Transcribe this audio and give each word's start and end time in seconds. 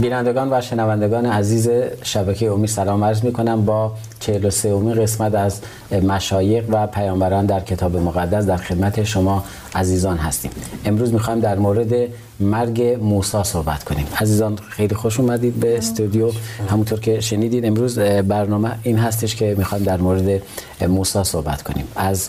بینندگان 0.00 0.52
و 0.52 0.60
شنوندگان 0.60 1.26
عزیز 1.26 1.68
شبکه 2.02 2.50
امید 2.50 2.68
سلام 2.68 3.04
عرض 3.04 3.24
می 3.24 3.32
کنم 3.32 3.64
با 3.64 3.92
43 4.20 4.68
اومی 4.68 4.94
قسمت 4.94 5.34
از 5.34 5.60
مشایق 6.02 6.64
و 6.68 6.86
پیامبران 6.86 7.46
در 7.46 7.60
کتاب 7.60 7.96
مقدس 7.96 8.46
در 8.46 8.56
خدمت 8.56 9.04
شما 9.04 9.44
عزیزان 9.74 10.16
هستیم. 10.16 10.50
امروز 10.84 11.12
می‌خوایم 11.12 11.40
در 11.40 11.58
مورد 11.58 12.08
مرگ 12.40 12.82
موسی 13.02 13.44
صحبت 13.44 13.84
کنیم. 13.84 14.06
عزیزان 14.20 14.56
خیلی 14.56 14.94
خوش 14.94 15.20
اومدید 15.20 15.60
به 15.60 15.78
استودیو. 15.78 16.30
همونطور 16.70 17.00
که 17.00 17.20
شنیدید 17.20 17.64
امروز 17.64 17.98
برنامه 17.98 18.70
این 18.82 18.98
هستش 18.98 19.36
که 19.36 19.54
می‌خوایم 19.58 19.84
در 19.84 19.96
مورد 19.96 20.42
موسی 20.88 21.24
صحبت 21.24 21.62
کنیم. 21.62 21.84
از 21.96 22.28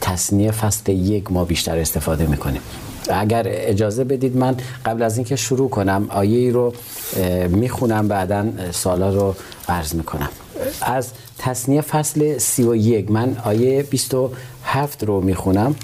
تصنیه 0.00 0.50
فصل 0.50 0.92
یک 0.92 1.32
ما 1.32 1.44
بیشتر 1.44 1.78
استفاده 1.78 2.26
می‌کنیم. 2.26 2.60
اگر 3.08 3.42
اجازه 3.46 4.04
بدید 4.04 4.36
من 4.36 4.56
قبل 4.86 5.02
از 5.02 5.16
اینکه 5.16 5.36
شروع 5.36 5.70
کنم 5.70 6.06
آیه 6.10 6.38
ای 6.38 6.50
رو 6.50 6.72
می‌خونم 7.48 8.08
بعدا 8.08 8.46
سالا 8.72 9.14
رو 9.14 9.34
عرض 9.68 9.94
می‌کنم. 9.94 10.28
از 10.82 11.08
تصنیه 11.38 11.80
فصل 11.80 12.38
سی 12.38 12.62
و 12.62 12.74
یک 12.74 13.10
من 13.10 13.36
آیه 13.44 13.82
27 13.82 15.04
رو 15.04 15.20
می‌خونم. 15.20 15.74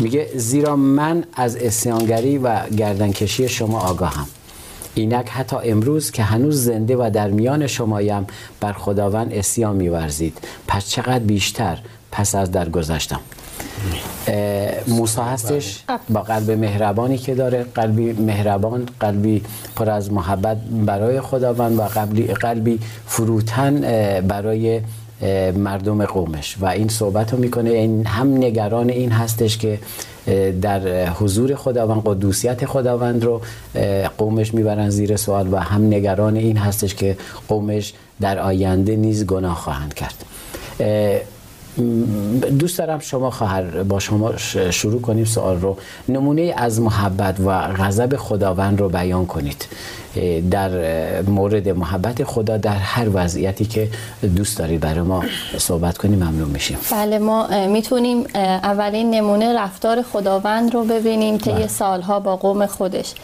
میگه 0.00 0.28
زیرا 0.34 0.76
من 0.76 1.24
از 1.34 1.56
اسیانگری 1.56 2.38
و 2.38 2.68
گردنکشی 2.68 3.48
شما 3.48 3.80
آگاهم. 3.80 4.26
اینک 4.94 5.28
حتی 5.28 5.56
امروز 5.64 6.10
که 6.10 6.22
هنوز 6.22 6.64
زنده 6.64 6.96
و 6.96 7.10
در 7.14 7.30
میان 7.30 7.66
شمایم 7.66 8.26
بر 8.60 8.72
خداوند 8.72 9.32
اسیان 9.32 9.76
میورزید. 9.76 10.38
پس 10.68 10.88
چقدر 10.88 11.18
بیشتر 11.18 11.78
پس 12.12 12.34
از 12.34 12.50
درگذشتم؟ 12.50 13.20
موسی 14.86 15.20
هستش 15.20 15.82
با 16.08 16.20
قلب 16.20 16.50
مهربانی 16.50 17.18
که 17.18 17.34
داره 17.34 17.66
قلبی 17.74 18.12
مهربان 18.12 18.86
قلبی 19.00 19.42
پر 19.76 19.90
از 19.90 20.12
محبت 20.12 20.56
برای 20.86 21.20
خداوند 21.20 21.78
و 21.78 21.82
قلبی, 21.82 22.22
قلبی 22.22 22.78
فروتن 23.06 23.80
برای 24.20 24.80
مردم 25.56 26.04
قومش. 26.04 26.56
و 26.60 26.66
این 26.66 26.88
صحبت 26.88 27.32
رو 27.32 27.38
می‌کنه. 27.38 27.70
این 27.70 28.06
هم 28.06 28.36
نگران 28.36 28.90
این 28.90 29.10
هستش 29.10 29.58
که 29.58 29.78
در 30.62 31.10
حضور 31.10 31.54
خداوند 31.54 32.02
قدوسیت 32.04 32.66
خداوند 32.66 33.24
رو 33.24 33.40
قومش 34.18 34.54
می‌برن 34.54 34.90
زیر 34.90 35.16
سوال 35.16 35.52
و 35.52 35.56
هم 35.56 35.86
نگران 35.86 36.36
این 36.36 36.56
هستش 36.56 36.94
که 36.94 37.16
قومش 37.48 37.92
در 38.20 38.38
آینده 38.38 38.96
نیز 38.96 39.26
گناه 39.26 39.54
خواهند 39.54 39.94
کرد. 39.94 40.24
دوست 42.58 42.78
دارم 42.78 42.98
شما 42.98 43.30
خواهر 43.30 43.82
با 43.82 43.98
شما 43.98 44.36
شروع 44.70 45.00
کنیم 45.00 45.24
سوال 45.24 45.60
رو. 45.60 45.76
نمونه 46.08 46.54
از 46.56 46.80
محبت 46.80 47.40
و 47.40 47.58
غضب 47.58 48.16
خداوند 48.16 48.80
رو 48.80 48.88
بیان 48.88 49.26
کنید. 49.26 49.66
در 50.50 50.70
مورد 51.22 51.68
محبت 51.68 52.24
خدا 52.24 52.56
در 52.56 52.76
هر 52.76 53.06
وضعیتی 53.14 53.64
که 53.64 53.88
دوست 54.36 54.58
دارید 54.58 54.80
برای 54.80 55.02
ما 55.02 55.24
صحبت 55.58 55.98
کنیم 55.98 56.18
ممنون 56.18 56.48
میشیم. 56.48 56.78
بله 56.92 57.18
ما 57.18 57.66
می‌تونیم 57.66 58.26
اولین 58.34 59.10
نمونه 59.10 59.58
رفتار 59.58 60.02
خداوند 60.02 60.74
رو 60.74 60.84
ببینیم 60.84 61.38
طی 61.38 61.50
بله. 61.50 61.66
سالها 61.66 62.20
با 62.20 62.36
قوم 62.36 62.66
خودش. 62.66 63.14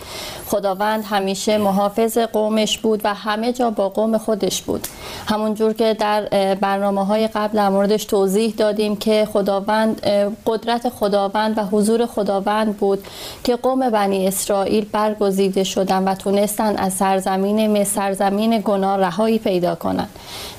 خداوند 0.47 1.04
همیشه 1.04 1.58
محافظ 1.58 2.19
قومش 2.19 2.78
بود 2.78 3.00
و 3.04 3.14
همه 3.14 3.52
جا 3.52 3.70
با 3.70 3.88
قوم 3.88 4.19
خودش 4.19 4.62
بود. 4.62 4.86
همونجور 5.26 5.72
که 5.72 5.94
در 5.94 6.28
برنامه 6.60 7.06
های 7.06 7.28
قبل 7.28 7.56
در 7.56 7.69
موردش 7.69 8.04
توضیح 8.04 8.54
دادیم 8.56 8.97
که 8.97 9.28
خداوند 9.32 10.00
قدرت 10.47 10.88
خداوند 10.88 11.58
و 11.58 11.60
حضور 11.60 12.06
خداوند 12.06 12.76
بود 12.76 13.04
که 13.44 13.56
قوم 13.56 13.91
بنی 13.91 14.28
اسرائیل 14.28 14.86
برگزیده 14.92 15.64
شدن 15.64 16.04
و 16.04 16.14
تونستن 16.14 16.76
از 16.82 16.93
سرزمین 16.93 17.84
سرزمین 17.84 18.60
گناه 18.65 18.97
رهایی 18.97 19.38
پیدا 19.38 19.75
کنند. 19.75 20.09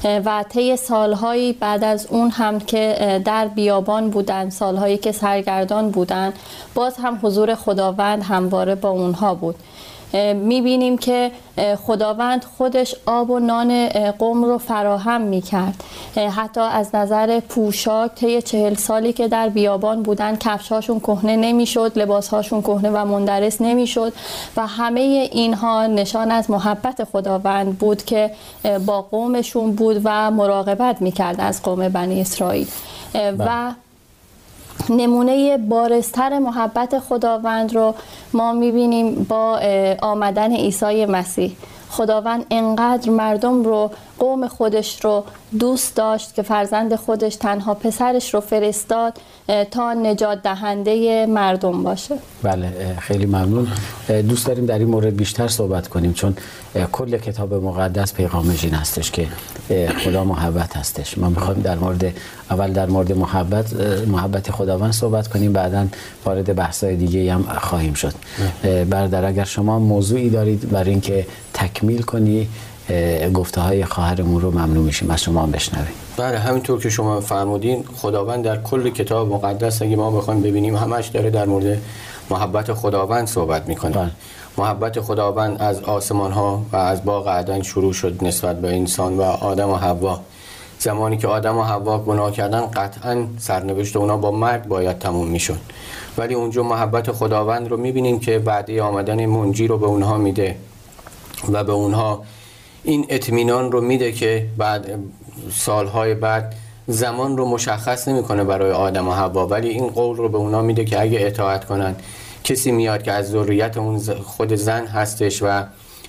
و 0.03 0.43
طی 0.49 0.75
سالهایی 0.75 1.53
بعد 1.53 1.83
از 1.83 2.07
اون 2.09 2.29
هم 2.29 2.59
که 2.59 3.21
در 3.25 3.47
بیابان 3.47 4.09
بودن 4.09 4.49
سالهایی 4.49 4.97
که 4.97 5.11
سرگردان 5.11 5.91
بودن 5.91 6.33
باز 6.73 6.95
هم 6.97 7.19
حضور 7.23 7.55
خداوند 7.55 8.23
همواره 8.23 8.75
با 8.75 8.89
اونها 8.89 9.35
بود. 9.35 9.55
می‌بینیم 10.33 10.97
که 10.97 11.31
خداوند 11.87 12.45
خودش 12.57 12.95
آب 13.05 13.29
و 13.29 13.39
نان 13.39 13.89
قوم 14.11 14.43
رو 14.43 14.57
فراهم 14.57 15.21
می‌کرد 15.21 15.83
حتی 16.35 16.61
از 16.61 16.95
نظر 16.95 17.39
پوشاک 17.39 18.15
طی 18.15 18.41
چهل 18.41 18.73
سالی 18.73 19.13
که 19.13 19.27
در 19.27 19.49
بیابان 19.49 20.03
بودن 20.03 20.35
کفشهاشون 20.35 20.99
کهنه 20.99 21.35
نمی‌شد 21.35 21.91
لباسهاشون 21.95 22.61
کهنه 22.61 22.89
و 22.89 23.05
مندرس 23.05 23.61
نمی‌شد 23.61 24.13
و 24.57 24.67
همه 24.67 25.29
اینها 25.31 25.87
نشان 25.87 26.31
از 26.31 26.51
محبت 26.51 27.03
خداوند 27.03 27.77
بود 27.77 28.05
که 28.05 28.31
با 28.85 29.01
قومشون 29.01 29.71
بود 29.71 30.01
و 30.03 30.31
مراقبت 30.31 31.01
می‌کرد 31.01 31.41
از 31.41 31.61
قوم 31.63 31.89
بنی 31.89 32.21
اسرائیل 32.21 32.67
و 33.15 33.31
بله. 33.31 33.75
نمونه 34.89 35.57
بارستر 35.57 36.39
محبت 36.39 36.99
خداوند 36.99 37.75
رو 37.75 37.95
ما 38.33 38.53
می‌بینیم 38.53 39.23
با 39.29 39.59
آمدن 40.01 40.51
عیسی 40.55 41.05
مسیح. 41.05 41.51
خداوند 41.93 42.45
انقدر 42.51 43.09
مردم 43.09 43.63
رو 43.63 43.91
قوم 44.19 44.47
خودش 44.47 45.05
رو 45.05 45.23
دوست 45.59 45.95
داشت 45.95 46.35
که 46.35 46.41
فرزند 46.41 46.95
خودش 46.95 47.35
تنها 47.35 47.73
پسرش 47.73 48.33
رو 48.33 48.39
فرستاد 48.39 49.13
تا 49.71 49.93
نجات 49.93 50.43
دهنده 50.43 51.25
مردم 51.25 51.83
باشه. 51.83 52.15
بله 52.43 52.97
خیلی 52.99 53.25
ممنون. 53.25 53.67
دوست 54.29 54.47
داریم 54.47 54.65
در 54.65 54.79
این 54.79 54.87
مورد 54.87 55.15
بیشتر 55.15 55.47
صحبت 55.47 55.87
کنیم 55.87 56.13
چون 56.13 56.35
کل 56.91 57.17
کتاب 57.17 57.53
مقدس 57.53 58.13
پیغامش 58.13 58.63
این 58.63 58.73
هستش 58.73 59.11
که 59.11 59.27
خدا 60.03 60.23
محبت 60.23 60.77
هستش. 60.77 61.17
ما 61.17 61.29
می‌خوایم 61.29 61.61
در 61.61 61.75
مورد 61.75 62.13
اول 62.51 62.71
در 62.71 62.85
مورد 62.85 63.11
محبت 63.11 63.73
محبت 64.07 64.51
خداوند 64.51 64.91
صحبت 64.91 65.27
کنیم 65.27 65.53
بعدا 65.53 65.87
وارد 66.25 66.55
بحث‌های 66.55 66.95
دیگه 66.95 67.33
هم 67.33 67.43
خواهیم 67.43 67.93
شد. 67.93 68.13
برادر 68.89 69.25
اگر 69.25 69.43
شما 69.43 69.79
موضوعی 69.79 70.29
دارید 70.29 70.69
برای 70.69 70.89
اینکه 70.89 71.25
تکمیل 71.67 72.01
کنی 72.01 72.47
گفته 73.33 73.61
های 73.61 73.85
خواهرمون 73.85 74.41
رو 74.41 74.51
ممنون 74.51 74.83
میشیم 74.83 75.11
از 75.11 75.21
شما 75.21 75.45
بشنویم. 75.45 75.93
بله 76.17 76.39
همینطور 76.39 76.79
که 76.79 76.89
شما 76.89 77.21
فرمودین 77.21 77.83
خداوند 77.95 78.43
در 78.43 78.61
کل 78.61 78.89
کتاب 78.89 79.33
مقدس 79.33 79.81
اگه 79.81 79.95
ما 79.95 80.11
بخوایم 80.11 80.41
ببینیم 80.41 80.75
همش 80.75 81.07
داره 81.07 81.29
در 81.29 81.45
مورد 81.45 81.81
محبت 82.29 82.73
خداوند 82.73 83.27
صحبت 83.27 83.67
می‌کنه. 83.67 83.91
بله. 83.91 84.11
محبت 84.57 85.01
خداوند 85.01 85.61
از 85.61 85.79
آسمان 85.81 86.31
ها 86.31 86.65
و 86.71 86.75
از 86.75 87.03
باغ 87.03 87.27
عدن 87.27 87.61
شروع 87.61 87.93
شد 87.93 88.23
نسبت 88.23 88.61
به 88.61 88.75
انسان 88.75 89.17
و 89.17 89.21
آدم 89.21 89.69
و 89.69 89.75
حوا. 89.75 90.19
زمانی 90.79 91.17
که 91.17 91.27
آدم 91.27 91.57
و 91.57 91.63
حوا 91.63 91.99
گناه 91.99 92.31
کردن 92.31 92.61
قطعا 92.61 93.25
سرنوشت 93.37 93.95
اونا 93.95 94.17
با 94.17 94.31
مرگ 94.31 94.63
باید 94.63 94.99
تموم 94.99 95.27
می‌شد. 95.27 95.59
ولی 96.17 96.33
اونجا 96.33 96.63
محبت 96.63 97.11
خداوند 97.11 97.67
رو 97.67 97.77
می‌بینیم 97.77 98.19
که 98.19 98.39
بعدی 98.39 98.79
آمدن 98.79 99.25
منجی 99.25 99.67
رو 99.67 99.77
به 99.77 99.85
اونها 99.85 100.17
میده. 100.17 100.55
و 101.51 101.63
به 101.63 101.71
اونها 101.71 102.23
این 102.83 103.05
اطمینان 103.09 103.71
رو 103.71 103.81
میده 103.81 104.11
که 104.11 104.47
بعد 104.57 104.99
سالهای 105.51 106.13
بعد 106.13 106.55
زمان 106.87 107.37
رو 107.37 107.45
مشخص 107.45 108.07
نمی‌کنه 108.07 108.43
برای 108.43 108.71
آدم 108.71 109.07
و 109.07 109.11
حوا 109.11 109.47
ولی 109.47 109.69
این 109.69 109.87
قول 109.87 110.17
رو 110.17 110.29
به 110.29 110.37
اونا 110.37 110.61
میده 110.61 110.85
که 110.85 111.01
اگه 111.01 111.19
اطاعت 111.21 111.65
کنن 111.65 111.95
کسی 112.43 112.71
میاد 112.71 113.03
که 113.03 113.11
از 113.11 113.31
ذریت 113.31 113.77
اون 113.77 113.99
خود 114.23 114.55
زن 114.55 114.85
هستش 114.85 115.43
و 115.43 115.63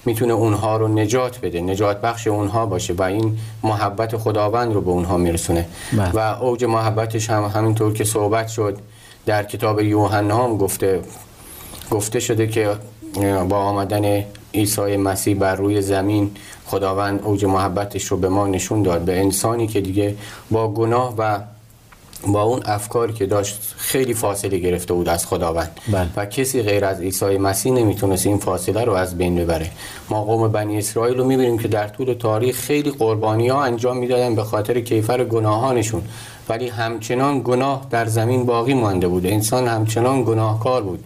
می‌تونه 0.05 0.33
اونها 0.33 0.77
رو 0.77 0.89
نجات 0.89 1.41
بده 1.41 1.61
نجات 1.61 2.01
بخش 2.01 2.27
اونها 2.27 2.67
باشه 2.67 2.95
و 2.95 3.03
این 3.03 3.39
محبت 3.63 4.17
خداوند 4.17 4.73
رو 4.73 4.81
به 4.81 4.91
اونها 4.91 5.17
میرسونه 5.17 5.67
بله. 5.93 6.11
و 6.11 6.19
اوج 6.19 6.65
محبتش 6.65 7.31
هم 7.31 7.45
همینطور 7.45 7.93
که 7.93 8.05
صحبت 8.05 8.49
شد 8.49 8.79
در 9.27 9.43
کتاب 9.43 9.81
یوحنا 9.81 10.45
هم 10.45 10.57
گفته 10.57 11.01
گفته 11.91 12.21
شده 12.21 12.47
که 12.47 12.71
با 13.49 13.57
آمدن 13.57 14.25
عیسی 14.55 14.97
مسیح 14.97 15.37
بر 15.37 15.55
روی 15.55 15.83
زمین 15.83 16.31
خداوند 16.67 17.21
اوج 17.25 17.45
محبتش 17.45 18.05
رو 18.05 18.17
به 18.17 18.29
ما 18.29 18.47
نشون 18.47 18.83
داد 18.83 19.01
به 19.01 19.21
انسانی 19.21 19.67
که 19.67 19.81
دیگه 19.81 20.15
با 20.51 20.69
گناه 20.69 21.15
و 21.19 21.39
با 22.27 22.43
اون 22.43 22.61
افکاری 22.65 23.13
که 23.13 23.27
داشت 23.27 23.75
خیلی 23.77 24.15
فاصله 24.15 24.59
گرفته 24.59 24.95
بود 24.95 25.09
از 25.09 25.27
خداوند. 25.27 25.81
بل. 25.93 26.07
و 26.17 26.27
کسی 26.27 26.63
غیر 26.63 26.85
از 26.85 27.01
عیسی 27.01 27.39
مسیح 27.39 27.73
نمی‌تونست 27.73 28.27
این 28.27 28.39
فاصله 28.39 28.85
رو 28.85 28.93
از 28.93 29.19
بین 29.19 29.37
ببره. 29.37 29.71
ما 30.11 30.25
قوم 30.25 30.49
بنی 30.53 30.79
اسرائیل 30.79 31.19
رو 31.19 31.25
می‌بینیم 31.25 31.59
که 31.59 31.69
در 31.69 31.89
طول 31.89 32.15
تاریخ 32.15 32.57
خیلی 32.57 32.91
قربانی 32.91 33.49
ها 33.49 33.65
انجام 33.65 33.97
می‌دادن 33.97 34.35
به 34.35 34.45
خاطر 34.45 34.81
کیفر 34.81 35.25
گناهانشون. 35.25 36.03
ولی 36.49 36.69
همچنان 36.69 37.41
گناه 37.45 37.87
در 37.91 38.07
زمین 38.07 38.47
باقی 38.47 38.75
مانده 38.75 39.09
بود. 39.09 39.27
انسان 39.27 39.69
همچنان 39.69 40.25
گناهکار 40.25 40.83
بود. 40.83 41.05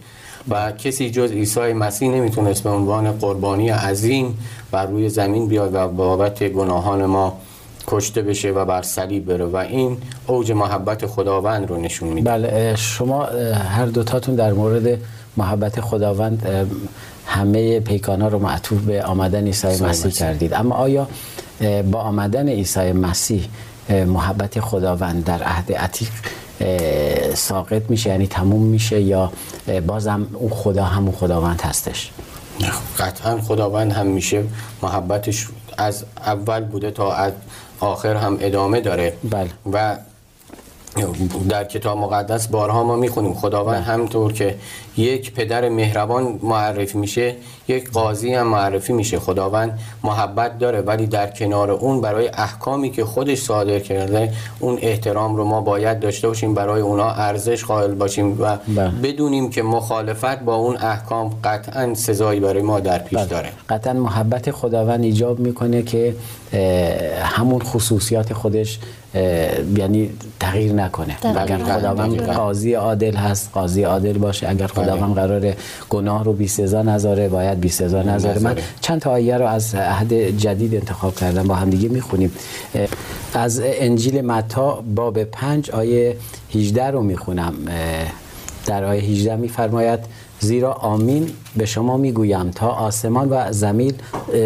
و 0.49 0.71
کسی 0.71 1.09
جز 1.09 1.31
عیسی 1.31 1.73
مسیح 1.73 2.09
نمی‌تونست 2.09 2.63
به 2.63 2.69
عنوان 2.69 3.11
قربانی 3.11 3.69
عظیم 3.69 4.37
بر 4.71 4.85
روی 4.85 5.09
زمین 5.09 5.47
بیاد 5.47 5.71
و 5.73 5.87
بابت 5.87 6.43
گناهان 6.43 7.05
ما 7.05 7.37
کشته 7.87 8.21
بشه 8.21 8.51
و 8.51 8.65
بر 8.65 8.81
صلیب 8.81 9.25
بره. 9.25 9.45
و 9.45 9.55
این 9.55 9.97
اوج 10.27 10.51
محبت 10.51 11.05
خداوند 11.05 11.69
رو 11.69 11.77
نشون 11.77 12.09
میده. 12.09 12.31
بله 12.31 12.75
شما 12.75 13.25
هر 13.75 13.85
دوتاتون 13.85 14.35
در 14.35 14.53
مورد 14.53 14.99
محبت 15.37 15.81
خداوند 15.81 16.67
همه 17.25 17.79
پیکانا 17.79 18.27
رو 18.27 18.39
معطوف 18.39 18.81
به 18.81 19.03
آمدن 19.03 19.45
عیسی 19.45 19.67
مسیح 19.67 20.11
کردید. 20.11 20.53
اما 20.53 20.75
آیا 20.75 21.07
با 21.91 21.99
آمدن 21.99 22.49
عیسی 22.49 22.91
مسیح 22.91 23.47
محبت 23.89 24.59
خداوند 24.59 25.23
در 25.23 25.43
عهد 25.43 25.73
عتیق 25.73 26.09
ساقط 27.35 27.81
میشه 27.89 28.09
یعنی 28.09 28.27
تموم 28.27 28.63
میشه 28.63 29.01
یا 29.01 29.31
بازم 29.87 30.27
اون 30.33 30.49
خدا 30.49 30.83
همون 30.83 31.11
خداوند 31.11 31.61
هستش. 31.61 32.11
قطعا 32.99 33.41
خداوند 33.41 33.91
هم 33.91 34.07
میشه. 34.07 34.43
محبتش 34.81 35.47
از 35.77 36.05
اول 36.25 36.63
بوده 36.63 36.91
تا 36.91 37.13
از 37.13 37.33
آخر 37.79 38.15
هم 38.15 38.37
ادامه 38.39 38.81
داره. 38.81 39.13
بله. 39.29 39.49
و 39.73 39.97
در 41.49 41.63
کتاب 41.63 41.97
مقدس 41.97 42.47
بارها 42.47 42.83
ما 42.83 42.95
می‌خونیم 42.95 43.33
خداوند 43.33 43.75
بله. 43.75 43.93
همطور 43.93 44.33
که 44.33 44.55
یک 44.97 45.33
پدر 45.33 45.69
مهربان 45.69 46.39
معرفی 46.43 46.97
میشه 46.97 47.35
یک 47.67 47.91
قاضی 47.91 48.33
هم 48.33 48.47
معرفی 48.47 48.93
میشه 48.93 49.19
خداوند 49.19 49.79
محبت 50.03 50.59
داره 50.59 50.81
ولی 50.81 51.07
در 51.07 51.27
کنار 51.27 51.71
اون 51.71 52.01
برای 52.01 52.27
احکامی 52.27 52.89
که 52.89 53.05
خودش 53.05 53.41
صادر 53.41 53.79
کرده 53.79 54.33
اون 54.59 54.77
احترام 54.81 55.35
رو 55.35 55.45
ما 55.45 55.61
باید 55.61 55.99
داشته 55.99 56.27
باشیم 56.27 56.53
برای 56.53 56.81
اونا 56.81 57.11
ارزش 57.11 57.63
قائل 57.63 57.93
باشیم 57.93 58.41
و 58.41 58.57
بله. 58.67 58.89
بدونیم 59.03 59.49
که 59.49 59.63
مخالفت 59.63 60.39
با 60.39 60.55
اون 60.55 60.77
احکام 60.77 61.29
قطعا 61.43 61.93
سزایی 61.93 62.39
برای 62.39 62.61
ما 62.61 62.79
در 62.79 62.99
پیش 62.99 63.17
بله. 63.17 63.27
داره 63.27 63.49
قطعا 63.69 63.93
محبت 63.93 64.51
خداوند 64.51 65.03
ایجاب 65.03 65.39
می‌کنه 65.39 65.83
که 65.83 66.15
همون 67.23 67.61
خصوصیات 67.61 68.33
خودش 68.33 68.79
یعنی 69.77 70.09
تغییر 70.39 70.73
نکنه. 70.73 71.17
اگر 71.37 71.57
خداوند 71.57 72.21
قاضی 72.21 72.73
عادل 72.73 73.15
هست 73.15 73.49
قاضی 73.53 73.83
عادل 73.83 74.17
باشه. 74.17 74.49
اگر 74.49 74.67
خداوند 74.67 75.15
قرار 75.15 75.53
گناه 75.89 76.23
رو 76.23 76.33
بی 76.33 76.47
سزا 76.47 76.81
نذاره 76.81 77.29
باید 77.29 77.59
بی 77.59 77.69
سزا 77.69 78.01
نذاره. 78.01 78.39
من 78.39 78.55
چند 78.81 79.01
تا 79.01 79.11
آیه 79.11 79.37
رو 79.37 79.47
از 79.47 79.75
عهد 79.75 80.13
جدید 80.13 80.75
انتخاب 80.75 81.15
کردم 81.15 81.43
با 81.43 81.55
هم 81.55 81.69
دیگه 81.69 81.89
می‌خونیم. 81.89 82.31
از 83.33 83.61
انجیل 83.63 84.21
متا 84.21 84.83
باب 84.95 85.23
5 85.23 85.71
آیه 85.71 86.17
18 86.55 86.87
رو 86.87 87.01
می‌خونم. 87.01 87.53
در 88.69 88.83
آیه 88.83 89.01
18 89.01 89.35
میفرماید 89.35 89.99
زیرا 90.39 90.73
آمین 90.73 91.29
به 91.55 91.65
شما 91.65 91.97
می‌گویم 91.97 92.51
تا 92.51 92.67
آسمان 92.67 93.29
و 93.29 93.51
زمین 93.51 93.93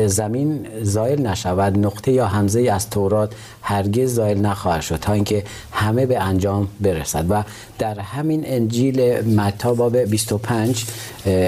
زمین 0.08 0.68
زائل 0.82 1.22
نشود 1.22 1.78
نقطه 1.86 2.12
یا 2.12 2.28
همزه 2.28 2.62
از 2.62 2.90
تورات 2.90 3.34
هرگز 3.62 4.14
زائل 4.16 4.40
نخواهد 4.40 4.82
شد 4.82 4.96
تا 4.96 5.14
اینکه 5.14 5.44
همه 5.72 6.06
به 6.06 6.20
انجام 6.20 6.68
برسد. 6.82 7.26
و 7.30 7.44
در 7.80 8.00
همین 8.00 8.44
انجیل 8.46 9.30
متی 9.36 9.74
باب 9.74 9.98
25 9.98 10.86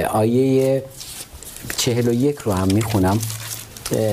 آیه 0.09 0.83
41 1.77 2.37
رو 2.37 2.51
هم 2.51 2.67
می‌خونم. 2.67 3.19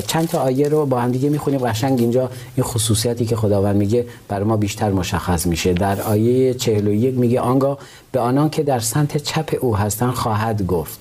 چند 0.07 0.29
تا 0.29 0.39
آیه 0.39 0.69
رو 0.69 0.87
با 0.87 1.01
هم 1.01 1.11
دیگه 1.11 1.29
می‌خونیم. 1.29 1.61
قشنگ 1.61 2.01
اینجا 2.01 2.31
این 2.57 2.65
خصوصیتی 2.65 3.27
که 3.27 3.37
خداوند 3.37 3.77
میگه 3.77 4.07
برای 4.29 4.45
ما 4.45 4.57
بیشتر 4.57 4.91
مشخص 4.91 5.47
میشه. 5.47 5.73
در 5.73 6.01
آیه 6.01 6.55
41 6.55 7.15
میگه 7.15 7.41
آنگاه 7.41 7.79
به 8.13 8.21
آنان 8.21 8.51
که 8.51 8.63
در 8.63 8.79
سمت 8.79 9.17
چپ 9.17 9.55
او 9.61 9.77
هستن 9.77 10.11
خواهد 10.11 10.67
گفت. 10.67 10.99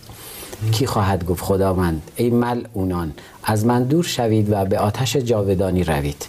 کی 0.72 0.86
خواهد 0.86 1.26
گفت؟ 1.26 1.44
خداوند. 1.44 2.02
ای 2.16 2.30
مل 2.30 2.62
اونان 2.74 3.14
از 3.44 3.66
من 3.66 3.84
دور 3.84 4.04
شوید 4.04 4.48
و 4.52 4.66
به 4.66 4.80
آتش 4.80 5.16
جاودانی 5.16 5.84
روید 5.84 6.26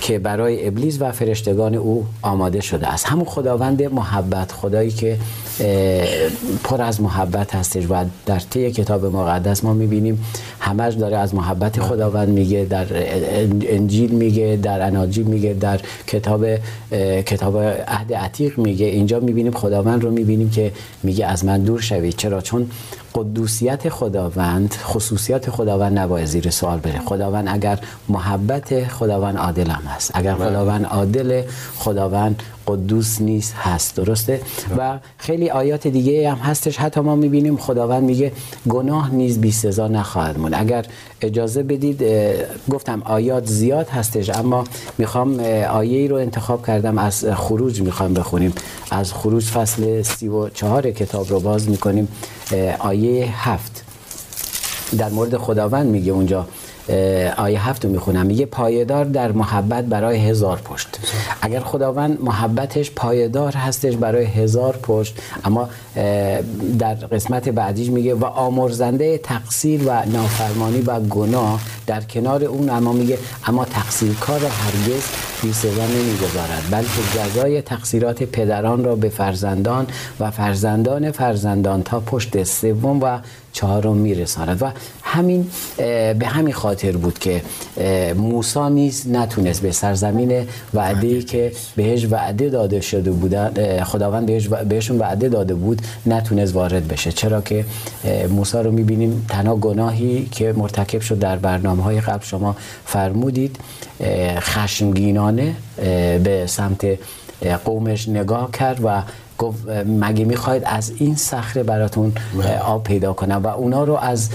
که 0.00 0.18
برای 0.18 0.66
ابلیس 0.66 0.96
و 1.00 1.12
فرشتگان 1.12 1.74
او 1.74 2.06
آماده 2.22 2.60
شده 2.60 2.86
است. 2.86 3.06
همون 3.06 3.24
خداوند 3.24 3.82
محبت 3.82 4.52
خدایی 4.52 4.90
که 4.90 5.18
پر 6.64 6.82
از 6.82 7.00
محبت 7.00 7.54
هستش 7.54 7.84
و 7.90 8.04
در 8.26 8.38
طی 8.38 8.70
کتاب 8.70 9.06
مقدس 9.06 9.64
ما 9.64 9.74
می‌بینیم 9.74 10.24
همش 10.60 10.94
داره 10.94 11.16
از 11.16 11.34
محبت 11.34 11.80
خداوند 11.80 12.28
میگه 12.28 12.66
در 12.70 12.86
انجیل 13.68 14.10
میگه 14.10 14.58
در 14.62 14.86
اناجیل 14.86 15.26
میگه 15.26 15.54
در 15.54 15.80
کتاب 16.06 16.46
کتاب 17.26 17.58
عهد 17.88 18.14
عتیق 18.14 18.58
میگه. 18.58 18.86
اینجا 18.86 19.20
می‌بینیم 19.20 19.52
خداوند 19.52 20.02
رو 20.02 20.10
می‌بینیم 20.10 20.50
که 20.50 20.72
میگه 21.02 21.26
از 21.26 21.44
من 21.44 21.62
دور 21.62 21.80
شوید. 21.80 22.16
چرا؟ 22.16 22.40
چون 22.40 22.70
قدوسیت 23.16 23.88
خداوند 23.88 24.74
خصوصیات 24.82 25.50
خداوند 25.50 25.98
نباید 25.98 26.26
زیر 26.26 26.50
سوال 26.50 26.78
بره 26.78 26.98
خداوند 26.98 27.48
اگر 27.48 27.78
محبت 28.08 28.88
خداوند 28.88 29.36
عادل 29.36 29.70
هم 29.70 29.82
هست. 29.82 30.10
اگر 30.14 30.34
بله. 30.34 30.48
خداوند 30.48 30.84
عادل 30.84 31.42
خداوند 31.78 32.42
قدوس 32.66 33.20
نیست 33.20 33.54
هست. 33.54 33.96
درسته؟ 33.96 34.40
و 34.78 34.98
خیلی 35.18 35.50
آیات 35.50 35.86
دیگه 35.86 36.30
هم 36.30 36.36
هستش. 36.38 36.76
حتی 36.76 37.00
ما 37.00 37.16
می‌بینیم 37.16 37.56
خداوند 37.56 38.02
میگه 38.02 38.32
گناه 38.68 39.14
نیز 39.14 39.40
بی 39.40 39.52
سزا 39.52 39.88
نخواهد 39.88 40.38
مون 40.38 40.54
اگر 40.54 40.86
اجازه 41.20 41.62
بدید 41.62 42.04
گفتم 42.70 43.02
آیات 43.04 43.46
زیاد 43.46 43.88
هستش 43.88 44.30
اما 44.30 44.64
می‌خوام 44.98 45.40
آیه 45.70 45.98
ای 45.98 46.08
رو 46.08 46.16
انتخاب 46.16 46.66
کردم. 46.66 46.98
از 46.98 47.24
خروج 47.34 47.82
می‌خوام 47.82 48.14
بخونیم. 48.14 48.52
از 48.90 49.12
خروج 49.12 49.44
فصل 49.44 50.02
سی 50.02 50.28
و 50.28 50.48
چهار 50.48 50.90
کتاب 50.90 51.30
رو 51.30 51.40
باز 51.40 51.70
می‌کنیم. 51.70 52.08
آیه 52.78 53.48
هفت. 53.48 53.84
در 54.98 55.08
مورد 55.08 55.36
خداوند 55.36 55.86
میگه 55.86 56.12
اونجا 56.12 56.48
آیه 57.36 57.68
هفت 57.68 57.84
رو 57.84 57.90
می‌خونم. 57.90 58.26
میگه 58.26 58.46
پایدار 58.46 59.04
در 59.04 59.32
محبت 59.32 59.84
برای 59.84 60.16
هزار 60.28 60.60
پشت. 60.64 60.88
اگر 61.42 61.60
خداوند 61.60 62.18
محبتش 62.22 62.90
پایدار 62.90 63.52
هستش 63.52 63.96
برای 63.96 64.24
هزار 64.24 64.76
پشت 64.82 65.18
اما 65.44 65.68
در 66.78 66.94
قسمت 66.94 67.48
بعدیش 67.48 67.90
میگه 67.90 68.14
و 68.14 68.24
آمرزنده 68.24 69.18
تقصیر 69.18 69.82
و 69.86 70.06
نافرمانی 70.06 70.80
و 70.80 71.00
گناه 71.00 71.60
در 71.86 72.00
کنار 72.00 72.44
اون 72.44 72.70
اما 72.70 72.92
میگه 72.92 73.18
اما 73.46 73.64
تقصیر 73.64 74.14
کار 74.14 74.40
هرگز 74.40 75.02
بی 75.42 75.52
سزا 75.52 75.86
نمی‌گذارد. 75.86 76.62
بلکه 76.70 76.88
جزای 77.14 77.62
تقصیرات 77.62 78.22
پدران 78.22 78.84
را 78.84 78.96
به 78.96 79.08
فرزندان 79.08 79.86
و 80.20 80.30
فرزندان 80.30 81.10
فرزندان 81.10 81.82
تا 81.82 82.00
پشت 82.00 82.42
سوم 82.42 83.02
و 83.02 83.18
چهارم 83.52 83.96
میرساند. 83.96 84.62
و 84.62 84.70
همین 85.16 85.50
به 86.18 86.26
همین 86.26 86.54
خاطر 86.54 86.92
بود 86.92 87.18
که 87.18 87.42
موسی 88.16 88.70
نیز 88.70 89.08
نتونست 89.08 89.62
به 89.62 89.72
سرزمین 89.72 90.46
وعده 90.74 91.22
که 91.22 91.52
بهش 91.76 92.06
وعده 92.10 92.48
داده 92.48 92.80
شده 92.80 93.10
بودن 93.10 93.84
خداوند 93.84 94.26
بهش 94.26 94.48
بهشون 94.48 94.98
وعده 94.98 95.28
داده 95.28 95.54
بود 95.54 95.82
نتونست 96.06 96.54
وارد 96.54 96.88
بشه. 96.88 97.12
چرا 97.12 97.40
که 97.40 97.64
موسی 98.30 98.58
رو 98.58 98.70
می‌بینیم 98.70 99.26
تنها 99.28 99.56
گناهی 99.56 100.28
که 100.30 100.52
مرتکب 100.52 101.00
شد 101.00 101.18
در 101.18 101.36
برنامه 101.36 101.82
های 101.82 102.00
قبل 102.00 102.24
شما 102.24 102.56
فرمودید 102.84 103.56
خشمگینانه 104.38 105.54
به 106.24 106.44
سمت 106.46 106.86
قومش 107.64 108.08
نگاه 108.08 108.50
کرد 108.50 108.80
و 108.84 109.02
گفت 109.38 109.68
مگه 109.86 110.24
می‌خواید 110.24 110.62
از 110.66 110.92
این 110.98 111.16
صخره 111.16 111.62
براتون. 111.62 112.12
آب 112.64 112.84
پیدا 112.84 113.12
کنم 113.12 113.40
و 113.44 113.46
اونا 113.46 113.84
رو 113.84 113.96
از 113.96 114.30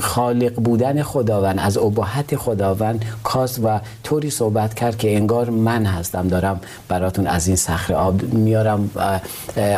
خالق 0.00 0.54
بودن 0.54 1.02
خداوند 1.02 1.58
از 1.58 1.78
ابهت 1.78 2.36
خداوند 2.36 3.04
کاس 3.22 3.58
و 3.58 3.80
طوری 4.04 4.30
صحبت 4.30 4.74
کرد 4.74 4.98
که 4.98 5.16
انگار 5.16 5.50
من 5.50 5.86
هستم 5.86 6.28
دارم 6.28 6.60
براتون 6.88 7.26
از 7.26 7.46
این 7.46 7.56
صخره 7.56 7.96
آب 7.96 8.22
میارم 8.22 8.90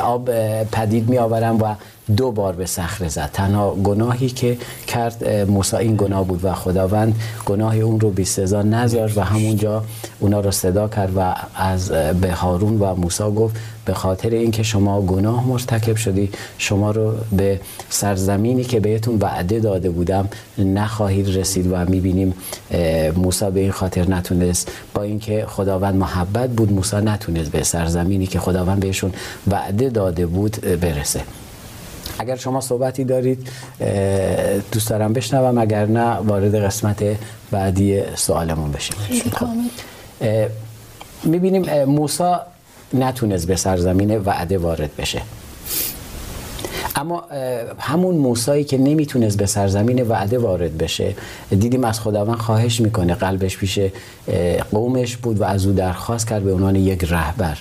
آب 0.02 0.30
پدید 0.64 1.08
میآورم 1.08 1.62
و 1.62 1.74
دو 2.16 2.30
بار 2.32 2.52
به 2.52 2.66
صخره 2.66 3.08
زد. 3.08 3.30
تنها 3.32 3.70
گناهی 3.70 4.28
که 4.28 4.58
کرد 4.86 5.24
موسی 5.48 5.76
این 5.76 5.96
گناه 5.96 6.24
بود 6.24 6.44
و 6.44 6.52
خداوند 6.52 7.14
گناه 7.46 7.76
اون 7.76 8.00
رو 8.00 8.10
بی 8.10 8.24
سزا 8.24 8.62
نذاشت 8.62 9.18
و 9.18 9.20
همونجا 9.20 9.84
اونا 10.20 10.40
رو 10.40 10.50
صدا 10.50 10.88
کرد 10.88 11.12
و 11.16 11.34
از 11.54 11.90
به 11.90 12.32
هارون 12.32 12.78
و 12.78 12.94
موسی 12.94 13.24
گفت 13.24 13.56
به 13.84 13.94
خاطر 13.94 14.30
اینکه 14.30 14.62
شما 14.62 15.02
گناه 15.02 15.46
مرتکب 15.46 15.96
شدی 15.96 16.30
شما 16.58 16.90
رو 16.90 17.14
به 17.32 17.60
سرزمینی 17.90 18.64
که 18.64 18.80
بهتون 18.80 19.18
وعده 19.20 19.60
داده 19.60 19.90
بودم 19.90 20.28
نخواهید 20.58 21.36
رسید 21.36 21.72
و 21.72 21.84
می‌بینیم 21.84 22.34
موسی 23.16 23.50
به 23.50 23.60
این 23.60 23.70
خاطر 23.70 24.08
نتونست. 24.08 24.72
با 24.94 25.02
اینکه 25.02 25.44
خداوند 25.48 25.94
محبت 25.94 26.50
بود 26.50 26.72
موسی 26.72 26.96
نتونست 26.96 27.50
به 27.50 27.62
سرزمینی 27.62 28.26
که 28.26 28.40
خداوند 28.40 28.80
بهشون 28.80 29.12
وعده 29.50 29.88
داده 29.88 30.26
بود 30.26 30.60
برسه. 30.60 31.20
اگر 32.18 32.36
شما 32.36 32.60
صحبتی 32.60 33.04
دارید 33.04 33.48
دوست 34.72 34.90
دارم 34.90 35.12
بشنوم. 35.12 35.58
اگر 35.58 35.86
نه 35.86 36.14
وارد 36.14 36.54
قسمت 36.54 37.04
بعدی 37.50 38.02
سوالمون 38.14 38.72
بشیم. 38.72 38.96
خب. 39.32 39.46
می‌بینیم 41.24 41.84
موسا 41.84 42.40
نتونست 42.94 43.46
به 43.46 43.56
سرزمین 43.56 44.18
وعده 44.18 44.58
وارد 44.58 44.96
بشه. 44.96 45.22
اما 46.96 47.24
همون 47.78 48.14
موسایی 48.14 48.64
که 48.64 48.78
نمی‌تونست 48.78 49.38
به 49.38 49.46
سرزمین 49.46 50.02
وعده 50.02 50.38
وارد 50.38 50.78
بشه 50.78 51.14
دیدیم 51.50 51.84
از 51.84 52.00
خداوند 52.00 52.38
خواهش 52.38 52.80
می‌کنه. 52.80 53.14
قلبش 53.14 53.56
پیش 53.56 53.78
قومش 54.70 55.16
بود 55.16 55.40
و 55.40 55.44
از 55.44 55.66
او 55.66 55.72
درخواست 55.72 56.28
کرد 56.28 56.42
به 56.42 56.52
عنوان 56.52 56.76
یک 56.76 57.04
رهبر. 57.04 57.58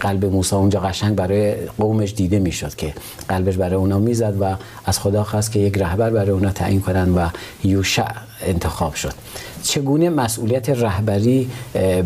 قلب 0.00 0.24
موسی 0.24 0.56
اونجا 0.56 0.80
قشنگ 0.80 1.16
برای 1.16 1.54
قومش 1.78 2.14
دیده 2.14 2.38
می‌شد 2.38 2.74
که 2.74 2.94
قلبش 3.28 3.56
برای 3.56 3.74
اونا 3.74 3.98
می‌زد 3.98 4.36
و 4.40 4.56
از 4.84 4.98
خدا 4.98 5.24
خواست 5.24 5.52
که 5.52 5.58
یک 5.58 5.78
رهبر 5.78 6.10
برای 6.10 6.30
اونا 6.30 6.50
تعیین 6.50 6.80
کنن 6.80 7.14
و 7.14 7.28
یوشع 7.64 8.04
انتخاب 8.46 8.94
شد. 8.94 9.12
چگونه 9.62 10.10
مسئولیت 10.10 10.70
رهبری 10.70 11.50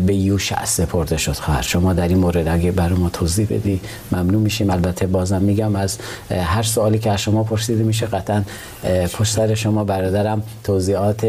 به 0.05 0.15
یوشع 0.15 0.65
سپرده 0.65 1.17
شد 1.17 1.31
خواهر 1.31 1.61
شما 1.61 1.93
در 1.93 2.07
این 2.07 2.17
مورد 2.17 2.47
اگه 2.47 2.71
برای 2.71 2.99
ما 2.99 3.09
توضیح 3.09 3.47
بدی 3.49 3.81
ممنون 4.11 4.41
میشیم. 4.41 4.69
البته 4.69 5.07
بازم 5.07 5.41
میگم 5.41 5.75
از 5.75 5.97
هر 6.31 6.63
سوالی 6.63 6.99
که 6.99 7.11
از 7.11 7.21
شما 7.21 7.43
پرسیده 7.43 7.83
میشه 7.83 8.05
قطعا 8.05 8.43
پشت 9.13 9.33
سر 9.33 9.55
شما 9.55 9.83
برادرم 9.83 10.43
توضیحات 10.63 11.25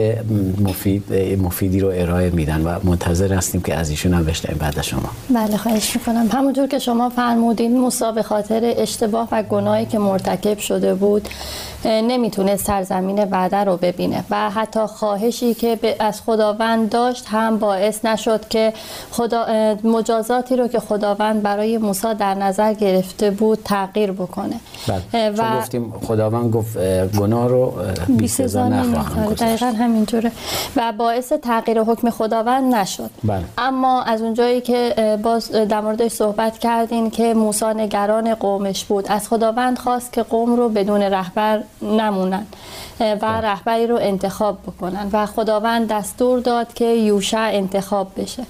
مفید 0.61 1.13
مفیدی 1.43 1.81
رو 1.81 1.89
ارائه 1.95 2.31
میدن 2.31 2.63
و 2.63 2.79
منتظر 2.85 3.33
هستیم 3.33 3.61
که 3.61 3.75
از 3.75 3.91
ایشون 3.91 4.15
هم 4.15 4.25
بشنویم 4.25 4.59
بعد 4.59 4.83
شما. 4.83 5.11
بله 5.35 5.57
خواهش 5.57 5.97
می‌کنم. 5.97 6.29
همونجور 6.33 6.67
که 6.67 6.79
شما 6.79 7.09
فرمودین 7.11 7.79
موسی 7.79 8.05
به 8.15 8.23
خاطر 8.23 8.75
اشتباه 8.77 9.29
و 9.33 9.43
گناهی 9.43 9.87
که 9.87 9.99
مرتکب 9.99 10.59
شده 10.59 10.95
بود 10.95 11.29
نمی‌تونه 11.85 12.57
سرزمین 12.57 13.25
وعده 13.25 13.57
رو 13.57 13.77
ببینه 13.77 14.25
و 14.31 14.51
حتی 14.51 14.81
خواهشی 14.87 15.55
که 15.55 15.79
از 15.99 16.16
خداوند 16.21 16.91
داشت 16.91 17.25
هم 17.29 17.59
باعث 17.59 18.05
نشد 18.05 18.49
که 18.49 18.73
خدا 19.11 19.47
مجازاتی 19.85 20.57
رو 20.57 20.69
که 20.69 20.81
خداوند 20.81 21.43
برای 21.43 21.79
موسی 21.79 22.15
در 22.15 22.35
نظر 22.35 22.75
گرفته 22.75 23.31
بود 23.31 23.59
تغییر 23.65 24.13
بکنه. 24.13 24.61
بله. 24.89 25.31
و 25.31 25.59
گفتیم 25.59 25.93
خداوند 26.07 26.53
گفت 26.53 26.79
گناه 27.19 27.49
رو 27.49 27.73
بی 28.09 28.29
سزا 28.29 28.69
نخواهم 28.69 29.35
دقیقا 29.35 29.67
همینجوره 29.67 30.33
و 30.77 30.93
باعث 30.93 31.33
تغییر 31.33 31.81
حکم 31.81 32.11
خداوند 32.11 32.75
نشد. 32.75 33.11
بله. 33.25 33.45
اما 33.59 34.03
از 34.03 34.23
اونجایی 34.23 34.61
که 34.61 34.95
باز 35.23 35.51
در 35.51 35.81
موردش 35.81 36.11
صحبت 36.11 36.59
کردین 36.59 37.11
که 37.11 37.35
موسی 37.35 37.65
نگران 37.65 38.35
قومش 38.35 38.85
بود. 38.85 39.07
از 39.09 39.29
خداوند 39.29 39.79
خواست 39.79 40.13
که 40.13 40.23
قوم 40.23 40.57
رو 40.57 40.69
بدون 40.69 41.03
رهبر 41.03 41.63
نمونن. 41.83 42.47
و 43.01 43.17
بله. 43.17 43.41
رهبری 43.41 43.87
رو 43.87 43.99
انتخاب 44.01 44.59
بکنن 44.63 45.11
و 45.13 45.27
خداوند 45.27 45.89
دستور 45.89 46.41
داد 46.41 46.75
که 46.75 46.85
یوشع 46.85 47.51
انتخاب 47.53 48.09
بشه 48.17 48.43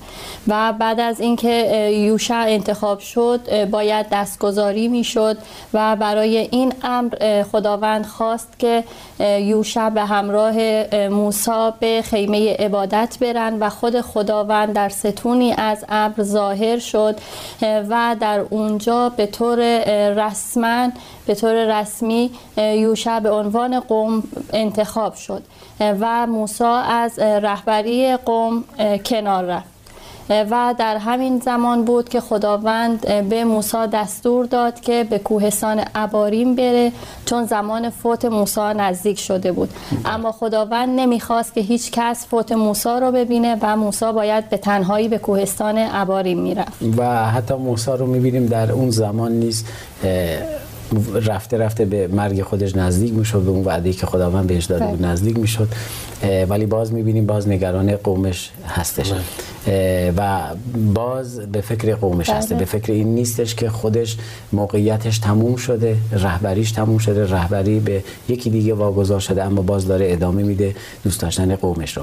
و 0.49 0.73
بعد 0.73 1.01
از 1.01 1.21
اینکه 1.21 1.91
یوشع 2.07 2.45
انتخاب 2.49 2.99
شد 2.99 3.71
باید 3.71 4.07
دستگذاری 4.13 4.89
می‌شد 4.89 5.37
و 5.75 5.97
برای 5.97 6.37
این 6.37 6.73
امر 6.83 7.43
خداوند 7.43 8.07
خواست 8.07 8.59
که 8.59 8.85
یوشع 9.21 9.91
به 9.91 10.05
همراه 10.05 10.55
موسی 11.09 11.71
به 11.81 12.03
خیمه 12.05 12.57
عبادت 12.57 13.17
برن 13.21 13.59
و 13.59 13.71
خود 13.71 14.01
خداوند 14.01 14.73
در 14.73 14.89
ستونی 14.89 15.53
از 15.53 15.85
ابر 15.89 16.23
ظاهر 16.23 16.79
شد 16.79 17.17
و 17.63 18.17
در 18.21 18.41
اونجا 18.41 19.09
به 19.09 19.27
طور 19.27 19.59
رسما 20.11 20.89
به 21.27 21.35
طور 21.35 21.81
رسمی 21.81 22.31
یوشع 22.57 23.21
به 23.21 23.31
عنوان 23.31 23.81
قوم 23.81 24.23
انتخاب 24.53 25.15
شد 25.15 25.43
و 25.81 26.27
موسی 26.27 26.65
از 26.89 27.19
رهبری 27.19 28.17
قوم 28.17 28.65
کنار 29.05 29.45
رفت. 29.45 29.77
و 30.31 30.75
در 30.79 30.97
همین 30.97 31.39
زمان 31.39 31.85
بود 31.85 32.09
که 32.09 32.21
خداوند 32.21 33.29
به 33.29 33.45
موسی 33.45 33.87
دستور 33.93 34.47
داد 34.47 34.81
که 34.81 35.07
به 35.11 35.19
کوهستان 35.19 35.85
اباریم 35.95 36.55
بره 36.55 36.93
چون 37.27 37.45
زمان 37.45 37.91
فوت 37.91 38.25
موسی 38.25 38.61
نزدیک 38.61 39.19
شده 39.19 39.53
بود. 39.53 39.71
اما 40.05 40.33
خداوند 40.33 41.01
نمی‌خواست 41.01 41.55
که 41.55 41.61
هیچ 41.61 41.91
کس 41.91 42.27
فوت 42.27 42.53
موسی 42.53 42.89
رو 42.89 43.13
ببینه 43.13 43.59
و 43.63 43.77
موسی 43.77 44.13
باید 44.13 44.49
به 44.49 44.57
تنهایی 44.57 45.09
به 45.09 45.19
کوهستان 45.19 45.75
اباریم 45.79 46.39
می‌رفت. 46.39 46.73
و 46.97 47.31
حتی 47.31 47.55
موسی 47.55 47.91
رو 47.91 48.07
می‌بینیم 48.07 48.47
در 48.47 48.73
اون 48.73 48.91
زمان 48.91 49.33
نیست 49.33 49.67
رفته 51.15 51.59
رفته 51.59 51.85
به 51.85 52.09
مرگ 52.09 52.43
خودش 52.43 52.77
نزدیک 52.77 53.15
می‌شد 53.15 53.41
به 53.41 53.51
اون 53.51 53.65
وعده 53.65 53.93
که 53.93 54.07
خداوند 54.07 54.47
بهش 54.47 54.65
داده 54.65 54.87
بود 54.87 54.99
بله. 54.99 55.09
نزدیک 55.09 55.39
می‌شد 55.39 55.69
ولی 56.49 56.67
باز 56.67 56.93
می‌بینیم 56.93 57.27
باز 57.27 57.49
نگران 57.49 57.97
قومش 57.97 58.51
هستش. 58.69 59.13
بله. 59.13 59.21
و 60.17 60.41
باز 60.95 61.41
به 61.41 61.61
فکر 61.61 61.95
قومش 61.95 62.31
هسته 62.31 62.55
بله. 62.55 62.65
به 62.65 62.71
فکر 62.71 62.93
این 62.93 63.15
نیستش 63.15 63.55
که 63.55 63.71
خودش 63.71 64.17
موقعیتش 64.53 65.19
تموم 65.19 65.57
شده 65.57 65.97
رهبریش 66.13 66.73
تموم 66.73 66.99
شده 66.99 67.31
رهبری 67.31 67.81
به 67.81 68.03
یکی 68.29 68.51
دیگه 68.51 68.75
واگذار 68.75 69.21
شده 69.21 69.45
اما 69.45 69.63
باز 69.63 69.87
داره 69.87 70.13
ادامه 70.13 70.43
میده 70.43 70.75
دوست 71.05 71.21
داشتن 71.21 71.57
قومش 71.57 71.97
رو. 71.97 72.03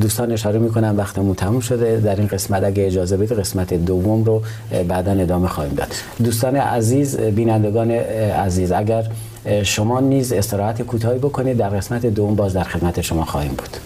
دوستان 0.00 0.32
اشاره 0.32 0.58
می‌کنم 0.58 0.94
وقتمون 0.98 1.34
تموم 1.34 1.60
شده. 1.60 2.00
در 2.00 2.16
این 2.16 2.26
قسمت 2.26 2.64
اگه 2.64 2.86
اجازه 2.86 3.16
بدید 3.16 3.38
قسمت 3.38 3.74
دوم 3.74 4.24
رو 4.24 4.42
بعدا 4.88 5.12
ادامه 5.12 5.48
خواهیم 5.48 5.74
داد. 5.74 5.88
دوستان 6.24 6.56
عزیز 6.56 7.16
بینندگان 7.16 7.90
عزیز 7.90 8.72
اگر 8.72 9.04
شما 9.62 10.00
نیز 10.00 10.32
استراحت 10.32 10.82
کوتاهی 10.82 11.18
بکنید. 11.18 11.56
در 11.56 11.68
قسمت 11.68 12.06
دوم 12.06 12.34
باز 12.34 12.52
در 12.52 12.64
خدمت 12.64 13.00
شما 13.00 13.24
خواهیم 13.24 13.52
بود. 13.52 13.76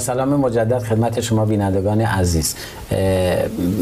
سلام 0.00 0.28
مجدد 0.28 0.78
خدمت 0.78 1.20
شما 1.20 1.44
بینندگان 1.44 2.00
عزیز. 2.00 2.54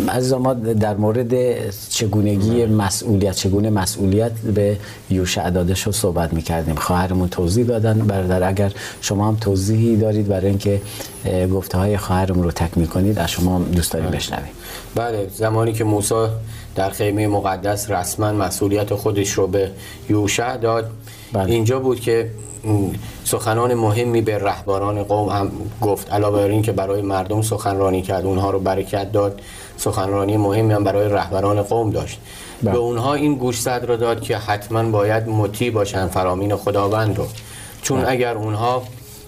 عزیز 0.08 0.32
ما 0.32 0.54
در 0.54 0.96
مورد 0.96 1.34
چگونگی 1.70 2.66
مسئولیت 2.66 3.34
چگونه 3.37 3.70
مسئولیت 3.70 4.32
به 4.32 4.76
یوشع 5.10 5.50
داده 5.50 5.75
شد 5.75 5.90
صحبت 5.90 6.32
می‌کردیم. 6.32 6.75
خواهرمون 6.75 7.28
توضیح 7.28 7.66
دادن. 7.66 7.98
برادر 7.98 8.48
اگر 8.48 8.72
شما 9.00 9.28
هم 9.28 9.37
توضیحی 9.40 9.96
دارید 9.96 10.28
برای 10.28 10.46
اینکه 10.46 10.80
گفته 11.52 11.78
های 11.78 11.96
خواهرمون 11.96 12.44
رو 12.44 12.50
تکمیل 12.50 12.87
کنید 12.87 13.18
از 13.18 13.30
شما 13.30 13.58
دوست 13.58 13.92
داریم 13.92 14.10
بشنویم. 14.10 14.52
بله 14.94 15.26
زمانی 15.34 15.72
که 15.72 15.84
موسی 15.84 16.26
در 16.75 16.90
خیمه 16.90 17.26
مقدس 17.26 17.90
رسما 17.90 18.32
مسئولیت 18.32 18.94
خودش 18.94 19.30
رو 19.30 19.46
به 19.46 19.70
یوشع 20.10 20.56
داد 20.56 20.90
بله. 21.32 21.52
اینجا 21.52 21.78
بود 21.78 22.00
که 22.00 22.30
سخنان 23.25 23.75
مهمی 23.75 24.20
به 24.20 24.38
رهبران 24.38 25.02
قوم 25.02 25.28
هم 25.28 25.50
گفت 25.80 26.12
علاوه 26.12 26.38
بر 26.38 26.48
این 26.48 26.62
که 26.62 26.72
برای 26.72 27.02
مردم 27.02 27.42
سخنرانی 27.42 28.02
کرد 28.02 28.26
اونها 28.26 28.50
رو 28.50 28.58
برکت 28.58 29.12
داد 29.12 29.40
سخنرانی 29.76 30.37
مهمی 30.37 30.72
هم 30.72 30.84
برای 30.84 31.08
رهبران 31.08 31.62
قوم 31.62 31.90
داشت 31.90 32.18
بله. 32.62 32.72
به 32.72 32.78
اونها 32.78 33.14
این 33.14 33.34
گوشزد 33.34 33.84
رو 33.88 33.96
داد 33.96 34.20
که 34.20 34.37
حتما 34.37 34.82
باید 34.82 35.28
مطیع 35.28 35.70
باشن 35.70 36.06
فرامین 36.06 36.56
خداوند 36.56 37.18
رو 37.18 37.26
چون 37.82 38.00
بله. 38.00 38.10
اگر 38.10 38.34
اونها 38.34 38.82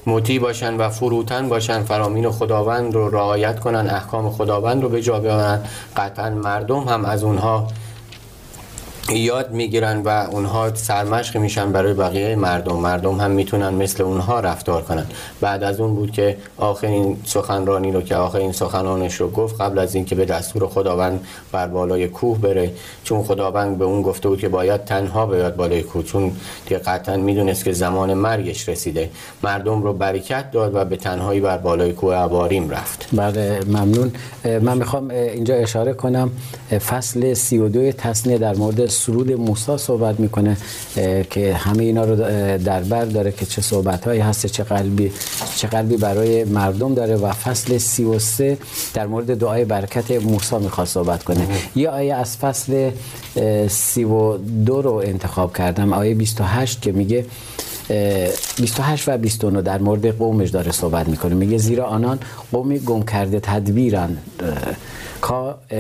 مطیع 0.07 0.41
باشن 0.41 0.77
و 0.77 0.89
فروتن 0.89 1.49
باشن 1.49 1.83
فرامین 1.83 2.31
خداوند 2.31 2.95
رو 2.95 3.09
رعایت 3.09 3.61
کنن 3.61 3.91
احکام 3.91 4.31
خداوند 4.31 4.83
رو 4.83 4.89
به 4.89 5.03
جا 5.03 5.21
بیارن 5.21 5.61
قطعا 5.97 6.31
مردم 6.31 6.81
هم 6.81 7.05
از 7.05 7.25
اونها 7.25 7.67
یاد 9.19 9.51
می‌گیرن 9.51 10.03
و 10.03 10.09
اونها 10.09 10.75
سرمشق 10.75 11.37
میشن 11.37 11.73
برای 11.73 11.95
بقیه 11.95 12.37
مردم. 12.37 12.77
مردم 12.77 13.21
هم 13.21 13.31
می‌تونن 13.31 13.69
مثل 13.69 14.03
اونها 14.03 14.41
رفتار 14.41 14.83
کنن. 14.83 15.07
بعد 15.41 15.63
از 15.63 15.81
اون 15.81 15.95
بود 15.95 16.13
که 16.13 16.37
آخرین 16.57 17.17
سخنرانی 17.25 17.93
رو 17.93 18.03
که 18.03 18.17
آخرین 18.17 18.53
سخنانش 18.53 19.15
رو 19.15 19.31
گفت 19.31 19.61
قبل 19.61 19.79
از 19.79 19.95
اینکه 19.95 20.15
به 20.15 20.25
دستور 20.25 20.67
خداوند 20.69 21.27
بر 21.53 21.67
بالای 21.67 22.09
کوه 22.09 22.39
بره 22.39 22.73
چون 23.05 23.23
خداوند 23.23 23.79
به 23.79 23.85
اون 23.85 24.03
گفته 24.03 24.29
بود 24.29 24.41
که 24.41 24.49
باید 24.49 24.85
تنها 24.85 25.27
بیاد 25.27 25.57
بالای 25.57 25.83
کوه 25.83 26.03
چون 26.03 26.33
دیگه 26.65 26.79
قطعا 26.79 27.17
می‌دونست 27.17 27.65
که 27.65 27.73
زمان 27.73 28.15
مرگش 28.15 28.69
رسیده. 28.69 29.11
مردم 29.43 29.83
رو 29.83 29.93
برکت 29.93 30.51
داد 30.51 30.75
و 30.75 30.85
به 30.85 30.97
تنهایی 30.97 31.41
بر 31.41 31.59
بالای 31.59 31.93
کوه 31.93 32.15
عباریم 32.15 32.71
رفت. 32.71 33.09
بله 33.13 33.61
ممنون. 33.67 34.13
من 34.45 34.79
می‌خوام 34.79 35.11
اینجا 35.11 35.55
اشاره 35.55 35.93
کنم. 35.93 36.31
فصل 36.89 37.35
32 37.35 37.93
تصنیه 37.93 38.39
در 38.39 38.55
مورد 38.55 38.87
سرود 39.07 39.33
موسی 39.33 39.79
صحبت 39.79 40.21
می‌کنه 40.21 40.57
که 41.31 41.55
همه 41.55 41.83
اینا 41.85 42.05
رو 42.05 42.17
در 42.59 42.81
بر 42.81 43.05
داره 43.05 43.33
که 43.33 43.47
چه 43.47 43.63
صحبت 43.63 44.05
هایی 44.05 44.21
هست 44.21 44.47
چه 44.47 44.65
قلبی 44.65 45.13
چه 45.57 45.69
قلبی 45.69 45.97
برای 45.97 46.45
مردم 46.45 46.95
داره. 46.95 47.17
و 47.17 47.33
فصل 47.33 47.79
33 47.79 48.59
در 48.95 49.07
مورد 49.07 49.39
دعای 49.39 49.65
برکت 49.65 50.11
موسی 50.11 50.57
می‌خواد 50.57 50.87
صحبت 50.87 51.25
کنه. 51.25 51.47
یه 51.77 51.89
آیه 51.89 52.15
از 52.15 52.37
فصل 52.37 52.91
32 53.69 54.83
رو 54.83 54.95
انتخاب 54.95 55.57
کردم. 55.57 55.93
آیه 55.93 56.15
28 56.15 56.83
که 56.83 56.93
میگه 56.93 57.25
28 58.57 59.09
و 59.09 59.19
29 59.19 59.63
در 59.63 59.79
مورد 59.79 60.19
قومش 60.19 60.51
داره 60.51 60.73
صحبت 60.73 61.09
می‌کنه. 61.09 61.35
میگه 61.35 61.59
زیرا 61.59 61.87
آنان 61.87 62.19
قومی 62.53 62.79
گم 62.79 63.03
کرده 63.03 63.41
تدبیرن 63.41 64.17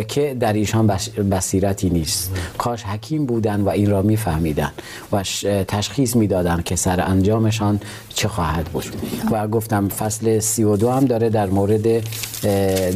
که 0.09 0.37
در 0.41 0.53
ایشان 0.53 0.87
بصیرتی 1.31 1.91
نیست. 1.91 2.31
کاش 2.59 2.83
حکیم 2.83 3.27
بودن 3.27 3.61
و 3.61 3.69
این 3.69 3.91
را 3.91 4.03
میفهمیدن 4.03 4.71
و 5.13 5.23
تشخیص 5.69 6.17
می‌دادن 6.17 6.63
که 6.65 6.77
سر 6.77 7.01
انجامشان 7.01 7.81
چه 8.09 8.29
خواهد 8.29 8.65
بود. 8.65 8.85
و 9.31 9.49
گفتم 9.49 9.89
فصل 9.89 10.41
32 10.41 10.91
هم 10.91 11.05
داره 11.05 11.29
در 11.29 11.47
مورد 11.47 12.03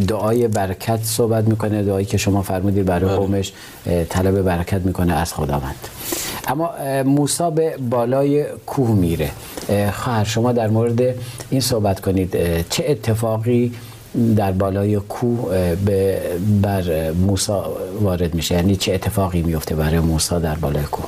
دعای 0.06 0.48
برکت 0.48 1.00
صحبت 1.02 1.44
می‌کنه 1.44 1.82
دعایی 1.82 2.06
که 2.06 2.16
شما 2.16 2.42
فرمودید 2.42 2.84
برای 2.84 3.10
بله. 3.10 3.16
قومش 3.16 3.52
طلب 4.08 4.42
برکت 4.42 4.80
می‌کنه 4.80 5.14
از 5.14 5.34
خداوند. 5.34 5.88
اما 6.46 6.70
موسی 7.04 7.50
به 7.54 7.76
بالای 7.90 8.44
کوه 8.66 8.90
میره. 8.90 9.30
خواهر 9.92 10.24
شما 10.24 10.52
در 10.52 10.68
مورد 10.68 11.00
این 11.50 11.60
صحبت 11.60 12.00
کنید. 12.00 12.36
چه 12.68 12.84
اتفاقی 12.88 13.72
در 14.36 14.52
بالای 14.52 14.96
کوه 14.96 15.74
به 15.74 16.20
بر 16.62 17.10
موسی 17.10 17.52
وارد 18.00 18.34
میشه 18.34 18.54
یعنی 18.54 18.76
چه 18.76 18.94
اتفاقی 18.94 19.42
میفته 19.42 19.74
برای 19.74 20.00
موسی 20.00 20.40
در 20.40 20.54
بالای 20.54 20.84
کوه 20.84 21.04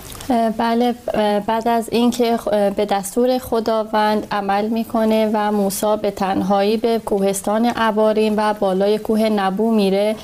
بله 0.59 0.95
بعد 1.47 1.69
از 1.69 1.89
اینکه 1.93 2.39
به 2.77 2.85
دستور 2.85 3.39
خداوند 3.39 4.27
عمل 4.31 4.69
می‌کنه 4.69 5.31
و 5.33 5.53
موسی 5.53 5.97
به 6.03 6.11
تنهایی 6.11 6.77
به 6.77 6.99
کوهستان 6.99 7.65
عبارین 7.65 8.35
و 8.37 8.55
بالای 8.55 8.99
کوه 8.99 9.21
نبو 9.21 9.71
میره 9.75 10.17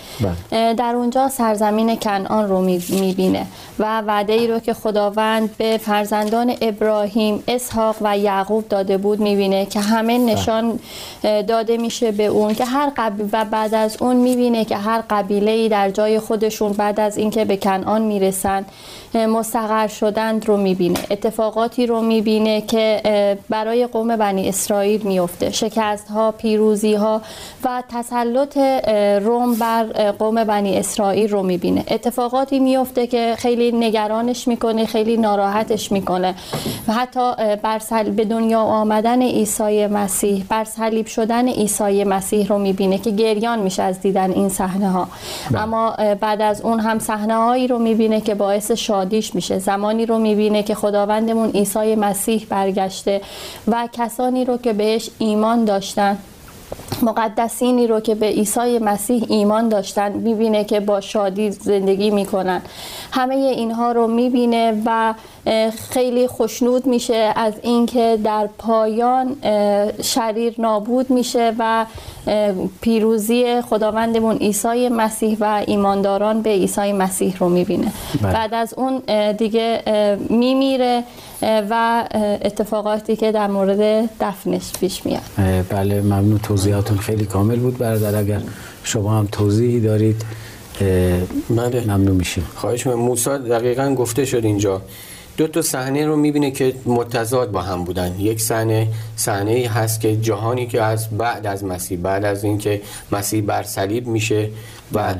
بله. 0.51 0.75
در 0.75 0.95
اونجا 0.95 1.29
سرزمین 1.29 1.97
کنعان 1.97 2.49
رو 2.49 2.61
می‌بینه 2.61 3.47
و 3.79 4.01
وعده 4.01 4.33
ای 4.33 4.47
رو 4.47 4.59
که 4.59 4.75
خداوند 4.75 5.57
به 5.57 5.79
فرزندان 5.79 6.55
ابراهیم 6.61 7.43
اسحاق 7.49 7.97
و 8.01 8.19
یعقوب 8.19 8.69
داده 8.69 8.97
بود 8.97 9.21
می‌بینه 9.21 9.67
که 9.67 9.81
همه 9.81 10.19
بله. 10.19 10.35
نشان 10.35 10.79
داده 11.23 11.77
میشه 11.77 12.13
به 12.13 12.27
اون 12.27 12.55
که 12.55 12.65
هر 12.73 12.93
قبیل 12.97 13.29
و 13.33 13.45
بعد 13.45 13.75
از 13.75 13.97
اون 14.01 14.17
می‌بینه 14.17 14.65
که 14.65 14.77
هر 14.77 15.03
قبیله 15.11 15.51
ای 15.51 15.69
در 15.69 15.91
جای 15.91 16.19
خودشون 16.19 16.73
بعد 16.73 17.01
از 17.01 17.17
اینکه 17.17 17.45
به 17.45 17.57
کنعان 17.57 18.03
می‌رسن 18.03 18.65
مستقر 19.15 19.87
شدند 19.87 20.49
رو 20.49 20.57
می‌بینه. 20.57 20.99
اتفاقاتی 21.11 21.87
رو 21.87 22.01
می‌بینه 22.01 22.61
که 22.61 23.03
برای 23.49 23.87
قوم 23.87 24.17
بنی 24.17 24.49
اسرائیل 24.49 25.03
میفته 25.03 25.51
شکست 25.51 26.09
ها 26.09 26.33
پیروزی 26.33 26.95
ها 26.95 27.23
و 27.65 27.83
تسلط 27.89 28.57
روم 29.23 29.55
بر 29.55 29.85
قوم 30.19 30.45
بنی 30.45 30.77
اسرائیل 30.77 31.31
رو 31.31 31.43
می‌بینه. 31.43 31.85
اتفاقاتی 31.89 32.59
میفته 32.59 33.07
که 33.07 33.35
خیلی 33.39 33.73
نگرانش 33.73 34.49
می‌کنه 34.49 34.87
خیلی 34.87 35.17
ناراحتش 35.17 35.93
می‌کنه. 35.93 36.35
و 36.89 36.93
حتی 36.93 37.33
بر 37.63 37.81
به 38.17 38.25
دنیا 38.25 38.61
آمدن 38.61 39.23
عیسی 39.23 39.87
مسیح 39.87 40.45
بر 40.49 40.65
صلیب 40.65 41.07
شدن 41.07 41.49
عیسی 41.49 42.05
مسیح 42.05 42.49
رو 42.49 42.59
می‌بینه 42.63 42.99
که 42.99 43.11
گریان 43.11 43.59
میشه 43.59 43.83
از 43.83 44.01
دیدن 44.01 44.31
این 44.31 44.49
صحنه 44.49 44.91
ها 44.91 45.09
بله. 45.51 45.63
اما 45.63 45.91
بعد 46.21 46.43
از 46.43 46.61
اون 46.61 46.81
هم 46.81 46.99
صحنه 46.99 47.37
هایی 47.37 47.69
رو 47.69 47.79
می‌بینه 47.79 48.21
که 48.21 48.35
باعث 48.35 48.71
شادیش 48.71 49.35
میشه 49.35 49.59
زمانی 49.59 50.07
رو 50.07 50.19
می‌بینه 50.19 50.63
که 50.63 50.75
خداوندمون 50.75 51.51
عیسی 51.51 51.95
مسیح 51.95 52.47
برگشته 52.49 53.21
و 53.69 53.89
کسانی 53.93 54.45
رو 54.45 54.57
که 54.57 54.73
بهش 54.73 55.11
ایمان 55.19 55.65
داشتن 55.65 56.19
مقدسینی 57.03 57.87
رو 57.87 58.01
که 58.01 58.15
به 58.15 58.27
عیسی 58.27 58.79
مسیح 58.79 59.25
ایمان 59.29 59.69
داشتن 59.69 60.13
می‌بینه 60.13 60.65
که 60.65 60.81
با 60.81 61.01
شادی 61.01 61.51
زندگی 61.51 62.11
می‌کنن. 62.11 62.63
همه 63.13 63.35
اینها 63.35 63.93
رو 63.93 64.07
می‌بینه 64.07 64.83
و 64.87 65.15
خیلی 65.91 66.27
خوشنود 66.27 66.87
میشه 66.87 67.33
از 67.37 67.55
اینکه 67.63 68.19
در 68.25 68.49
پایان 68.59 69.37
شریر 70.03 70.55
نابود 70.59 71.11
میشه 71.11 71.53
و 71.59 71.87
پیروزی 72.81 73.61
خداوندمون 73.61 74.37
عیسی 74.37 74.89
مسیح 74.89 75.37
و 75.41 75.63
ایمانداران 75.67 76.43
به 76.43 76.51
عیسی 76.51 76.93
مسیح 76.93 77.37
رو 77.39 77.49
می‌بینه. 77.49 77.93
بله. 78.23 78.33
بعد 78.33 78.55
از 78.55 78.75
اون 78.77 78.99
دیگه 79.33 79.83
میمیره. 80.29 81.05
و 81.43 82.05
اتفاقاتی 82.43 83.17
که 83.17 83.33
در 83.33 83.47
مورد 83.47 84.11
دفنش 84.21 84.73
پیش 84.81 85.07
میاد. 85.07 85.23
بله 85.69 86.01
ممنون. 86.01 86.39
توضیحاتون 86.39 86.99
خیلی 86.99 87.27
کامل 87.27 87.57
بود 87.57 87.79
برادر. 87.79 88.19
اگر 88.19 88.41
شما 88.85 89.19
هم 89.19 89.29
توضیحی 89.33 89.81
دارید 89.81 90.23
بله. 91.51 91.85
ممنون 91.87 92.17
میشیم. 92.17 92.47
خواهش 92.55 92.87
من 92.87 92.95
موسی 92.95 93.31
دقیقا 93.31 93.95
گفته 93.95 94.25
شد 94.25 94.45
اینجا. 94.45 94.83
دو 95.37 95.47
تا 95.47 95.63
صحنه 95.63 96.07
رو 96.07 96.17
می‌بینه 96.17 96.51
که 96.51 96.75
متضاد 96.87 97.51
با 97.51 97.63
هم 97.63 97.85
بودن. 97.85 98.21
یک 98.21 98.41
صحنه 98.41 98.89
صحنه 99.17 99.69
هست 99.69 100.01
که 100.01 100.17
جهانی 100.17 100.67
که 100.67 100.83
از 100.83 101.09
بعد 101.19 101.47
از 101.47 101.65
مسیح 101.65 101.99
بعد 101.99 102.25
از 102.25 102.45
اینکه 102.45 102.81
مسیح 103.13 103.43
بر 103.43 103.63
صلیب 103.63 104.07
میشه 104.07 104.49
و 104.95 105.15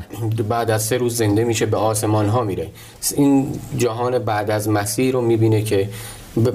بعد 0.49 0.71
از 0.71 0.83
سه 0.83 0.97
روز 0.97 1.17
زنده 1.17 1.43
میشه 1.43 1.65
به 1.65 1.77
آسمان 1.77 2.29
ها 2.29 2.43
میره 2.43 2.67
این 3.15 3.59
جهان 3.77 4.19
بعد 4.19 4.51
از 4.51 4.69
مسیح 4.69 5.11
رو 5.11 5.21
می‌بینه 5.21 5.61
که 5.61 5.89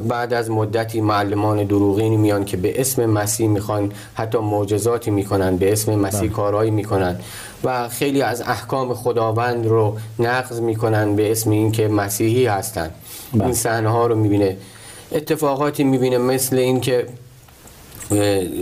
بعد 0.08 0.34
از 0.34 0.50
مدتی 0.50 1.00
معلمان 1.00 1.64
دروغینی 1.64 2.16
میان 2.16 2.44
که 2.44 2.56
به 2.56 2.80
اسم 2.80 3.06
مسیح 3.06 3.48
می‌خوان 3.48 3.92
حتی 4.14 4.38
معجزاتی 4.38 5.10
می‌کنن 5.10 5.56
به 5.56 5.72
اسم 5.72 5.94
مسیح 5.94 6.20
بله. 6.20 6.28
کارهایی 6.28 6.70
می‌کنن 6.70 7.16
و 7.64 7.88
خیلی 7.88 8.22
از 8.22 8.40
احکام 8.40 8.94
خداوند 8.94 9.66
رو 9.66 9.96
نقض 10.18 10.60
می‌کنن 10.60 11.16
به 11.16 11.30
اسم 11.32 11.50
اینکه 11.50 11.88
مسیحی 11.88 12.46
هستن 12.46 12.90
بله. 13.34 13.44
این 13.44 13.54
صحنه 13.54 13.88
ها 13.88 14.06
رو 14.06 14.14
می‌بینه 14.14 14.56
اتفاقاتی 15.12 15.84
می‌بینه 15.84 16.18
مثل 16.18 16.56
اینکه 16.56 17.06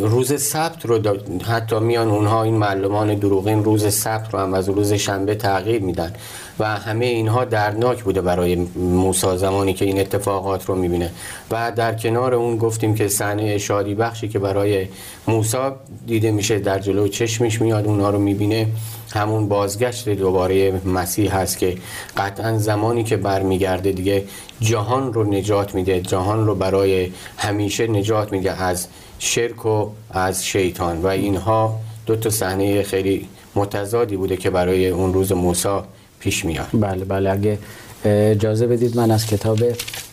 روز 0.00 0.42
سبت 0.42 0.86
رو 0.86 1.16
حتی 1.44 1.78
میان 1.78 2.08
اونها 2.08 2.42
این 2.42 2.56
معلمان 2.56 3.14
دروغین 3.14 3.64
روز 3.64 3.94
سبت 3.94 4.34
رو 4.34 4.40
هم 4.40 4.54
از 4.54 4.68
روز 4.68 4.92
شنبه 4.92 5.34
تغییر 5.34 5.82
میدن 5.82 6.12
و 6.58 6.76
همه 6.76 7.06
اینها 7.06 7.44
دردناک 7.44 8.04
بوده 8.04 8.20
برای 8.20 8.54
موسی 8.76 9.36
زمانی 9.36 9.74
که 9.74 9.84
این 9.84 10.00
اتفاقات 10.00 10.64
رو 10.64 10.74
می‌بینه. 10.74 11.10
و 11.50 11.72
در 11.76 11.94
کنار 11.94 12.34
اون 12.34 12.56
گفتیم 12.56 12.94
که 12.94 13.08
صحنه 13.08 13.58
شادی 13.58 13.94
بخشی 13.94 14.28
که 14.28 14.38
برای 14.38 14.86
موسی 15.28 15.58
دیده 16.06 16.30
میشه 16.30 16.58
در 16.58 16.78
جلو 16.78 17.08
چشمش 17.08 17.60
میاد 17.60 17.86
اونها 17.86 18.10
رو 18.10 18.18
می‌بینه. 18.18 18.66
همون 19.14 19.48
بازگشت 19.48 20.08
دوباره 20.08 20.80
مسیح 20.84 21.36
هست 21.36 21.58
که 21.58 21.76
قطعا 22.16 22.58
زمانی 22.58 23.04
که 23.04 23.16
برمیگرده 23.16 23.92
دیگه 23.92 24.24
جهان 24.60 25.12
رو 25.12 25.24
نجات 25.24 25.74
میده 25.74 26.00
جهان 26.00 26.46
رو 26.46 26.54
برای 26.54 27.10
همیشه 27.36 27.86
نجات 27.86 28.32
میده. 28.32 28.62
از 28.62 28.86
شرک 29.18 29.66
و 29.66 29.88
از 30.10 30.46
شیطان. 30.46 31.02
و 31.02 31.06
اینها 31.06 31.80
دو 32.06 32.16
تا 32.16 32.30
صحنه 32.30 32.82
خیلی 32.82 33.28
متضادی 33.54 34.16
بوده 34.16 34.36
که 34.36 34.50
برای 34.50 34.88
اون 34.88 35.14
روز 35.14 35.32
موسی 35.32 35.78
پیش 36.20 36.44
میاد. 36.44 36.66
بله 36.74 37.04
بله. 37.04 37.30
اگه 37.30 37.58
اجازه 38.04 38.66
بدید 38.66 38.96
من 38.96 39.10
از 39.10 39.26
کتاب 39.26 39.58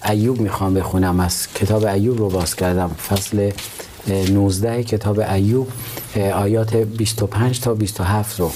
ایوب 0.09 0.41
می‌خوام 0.41 0.73
بخونم. 0.73 1.19
از 1.19 1.47
کتاب 1.53 1.85
ایوب 1.85 2.17
رو 2.17 2.29
باز 2.29 2.55
کردم. 2.55 2.87
فصل 2.87 3.51
19 4.31 4.83
کتاب 4.83 5.19
ایوب 5.19 5.67
آیات 6.33 6.75
25 6.75 7.61
تا 7.61 7.73
27 7.73 8.39
رو. 8.39 8.51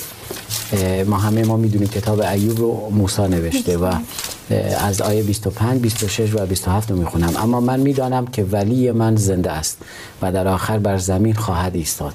ما 1.05 1.17
همه 1.17 1.45
ما 1.45 1.57
می‌دونیم 1.57 1.88
کتاب 1.88 2.21
ایوب 2.21 2.57
رو 2.57 2.89
موسی 2.91 3.21
نوشته 3.21 3.77
و 3.77 3.93
از 4.79 5.01
آیه 5.01 5.23
25 5.23 5.81
26 5.81 6.33
و 6.33 6.45
27 6.45 6.91
رو 6.91 6.97
می‌خونم. 6.97 7.33
اما 7.38 7.60
من 7.60 7.79
می‌دانم 7.79 8.27
که 8.27 8.43
ولی 8.43 8.91
من 8.91 9.15
زنده 9.15 9.51
است 9.51 9.77
و 10.21 10.31
در 10.31 10.47
آخر 10.47 10.79
بر 10.79 10.97
زمین 10.97 11.33
خواهد 11.33 11.75
ایستاد. 11.75 12.13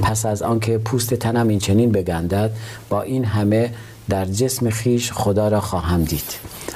پس 0.00 0.26
از 0.26 0.42
آنکه 0.42 0.78
پوست 0.78 1.14
تنم 1.14 1.48
این 1.48 1.58
چنین 1.58 1.92
بگندد 1.92 2.50
با 2.88 3.02
این 3.02 3.24
همه 3.24 3.70
در 4.08 4.24
جسم 4.24 4.70
خیش 4.70 5.12
خدا 5.12 5.48
را 5.48 5.60
خواهم 5.60 6.04
دید. 6.04 6.34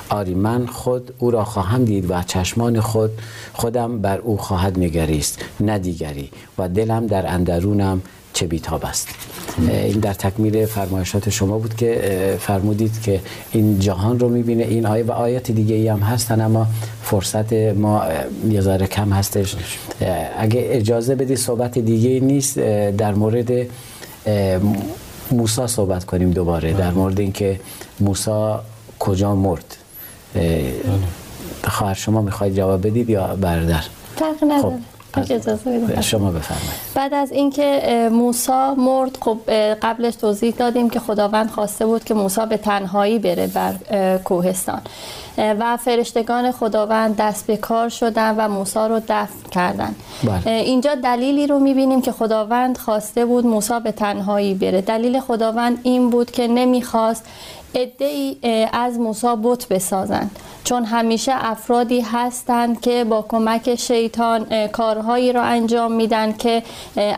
آری 0.08 0.34
من 0.34 0.66
خود 0.66 1.14
او 1.18 1.30
را 1.30 1.44
خواهم 1.44 1.84
دید 1.84 2.10
و 2.10 2.22
چشمان 2.22 2.80
خود 2.80 3.10
خودم 3.52 3.98
بر 3.98 4.18
او 4.18 4.36
خواهد 4.36 4.78
نگریست 4.78 5.38
نه 5.60 5.78
دیگری. 5.78 6.30
و 6.58 6.68
دلم 6.68 7.06
در 7.06 7.34
اندرونم 7.34 8.02
چه 8.32 8.46
بیتاب 8.46 8.84
است. 8.84 9.08
این 9.58 10.00
در 10.00 10.14
تکمیل 10.14 10.66
فرمایشات 10.66 11.30
شما 11.30 11.58
بود 11.58 11.76
که 11.76 12.36
فرمودید 12.40 13.02
که 13.02 13.20
این 13.52 13.78
جهان 13.78 14.18
رو 14.18 14.28
می‌بینه 14.28 14.64
این 14.64 14.86
آیه 14.86 15.04
و 15.04 15.10
آیات 15.10 15.50
دیگه 15.50 15.74
ای 15.74 15.88
هم 15.88 15.98
هستن 15.98 16.40
اما 16.40 16.66
فرصت 17.02 17.52
ما 17.52 18.02
یه 18.50 18.60
ذره 18.60 18.86
کم 18.86 19.12
هستش. 19.12 19.56
اگه 20.38 20.66
اجازه 20.70 21.14
بدی 21.14 21.36
صحبت 21.36 21.78
دیگه 21.78 22.20
نیست 22.20 22.58
در 22.98 23.14
مورد 23.14 23.50
موسا 25.30 25.66
صحبت 25.66 26.04
کنیم 26.04 26.30
دوباره 26.30 26.72
در 26.72 26.90
مورد 26.90 27.20
اینکه 27.20 27.60
موسا 28.00 28.64
کجا 28.98 29.34
مرد؟ 29.34 29.76
خواهر 31.64 31.94
شما 31.94 32.22
می‌خواید 32.22 32.54
جواب 32.56 32.86
بدید 32.86 33.10
یا 33.10 33.36
برادر؟ 33.36 33.82
فرق 34.16 34.44
نداره 34.44 34.62
خب. 34.62 34.72
شما 36.00 36.30
بفرمایید. 36.30 36.72
بعد 36.94 37.14
از 37.14 37.32
اینکه 37.32 38.08
موسا 38.12 38.74
مرد 38.74 39.18
خب 39.20 39.38
قبلش 39.82 40.14
توضیح 40.14 40.54
دادیم 40.54 40.90
که 40.90 41.00
خداوند 41.00 41.50
خواسته 41.50 41.86
بود 41.86 42.04
که 42.04 42.14
موسا 42.14 42.46
به 42.46 42.56
تنهایی 42.56 43.18
بره 43.18 43.46
بر 43.46 43.74
کوهستان. 44.18 44.80
و 45.38 45.76
فرشتگان 45.76 46.52
خداوند 46.52 47.16
دست 47.16 47.46
به 47.46 47.56
کار 47.56 47.88
شدن 47.88 48.34
و 48.36 48.48
موسا 48.48 48.86
رو 48.86 49.00
دفن 49.08 49.50
کردن. 49.50 49.94
بله. 50.24 50.52
اینجا 50.52 50.94
دلیلی 50.94 51.46
رو 51.46 51.58
می‌بینیم 51.58 52.02
که 52.02 52.12
خداوند 52.12 52.78
خواسته 52.78 53.24
بود 53.24 53.46
موسا 53.46 53.80
به 53.80 53.92
تنهایی 53.92 54.54
بره. 54.54 54.80
دلیل 54.80 55.20
خداوند 55.20 55.78
این 55.82 56.10
بود 56.10 56.30
که 56.30 56.48
نمی‌خواست 56.48 57.24
ای 57.98 58.36
از 58.72 58.98
موسا 58.98 59.38
بت 59.42 59.68
بسازند. 59.68 60.30
چون 60.64 60.84
همیشه 60.84 61.32
افرادی 61.34 62.00
هستند 62.00 62.80
که 62.80 63.04
با 63.04 63.26
کمک 63.28 63.74
شیطان 63.74 64.66
کارهایی 64.66 65.32
را 65.32 65.42
انجام 65.42 65.92
میدن 65.92 66.32
که 66.32 66.62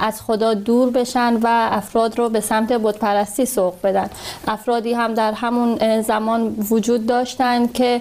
از 0.00 0.22
خدا 0.22 0.54
دور 0.54 0.90
بشن 0.90 1.34
و 1.34 1.68
افراد 1.72 2.18
رو 2.18 2.28
به 2.28 2.40
سمت 2.40 2.72
بت 2.72 2.98
پرستی 2.98 3.46
سوق 3.46 3.74
بدن. 3.84 4.10
افرادی 4.48 4.92
هم 4.92 5.14
در 5.14 5.32
همون 5.32 6.00
زمان 6.02 6.56
وجود 6.70 7.06
داشتند 7.06 7.72
که 7.72 8.00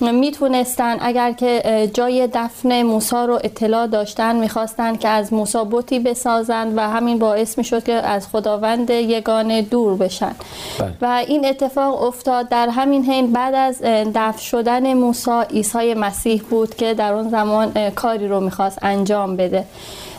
می‌تونستن 0.00 0.96
اگر 1.00 1.32
که 1.32 1.90
جای 1.94 2.28
دفن 2.32 2.82
موسا 2.82 3.24
رو 3.24 3.40
اطلاع 3.44 3.86
داشتن 3.86 4.36
می‌خواستن 4.36 4.96
که 4.96 5.08
از 5.08 5.32
موسا 5.32 5.64
بوتی 5.64 5.98
بسازن 5.98 6.72
و 6.76 6.80
همین 6.80 7.18
باعث 7.18 7.58
می‌شد 7.58 7.84
که 7.84 7.92
از 7.92 8.28
خداوند 8.28 8.90
یگانه 8.90 9.62
دور 9.62 9.96
بشن 9.96 10.34
بله. 10.78 10.92
و 11.00 11.24
این 11.26 11.46
اتفاق 11.46 12.02
افتاد 12.02 12.48
در 12.48 12.68
همین 12.68 13.04
حین 13.04 13.32
بعد 13.32 13.54
از 13.54 13.82
دفن 14.14 14.38
شدن 14.38 14.94
موسا 14.94 15.42
عیسی 15.42 15.94
مسیح 15.94 16.42
بود 16.50 16.74
که 16.74 16.94
در 16.94 17.12
اون 17.12 17.28
زمان 17.28 17.90
کاری 17.90 18.28
رو 18.28 18.40
می‌خواست 18.40 18.78
انجام 18.82 19.36
بده 19.36 19.64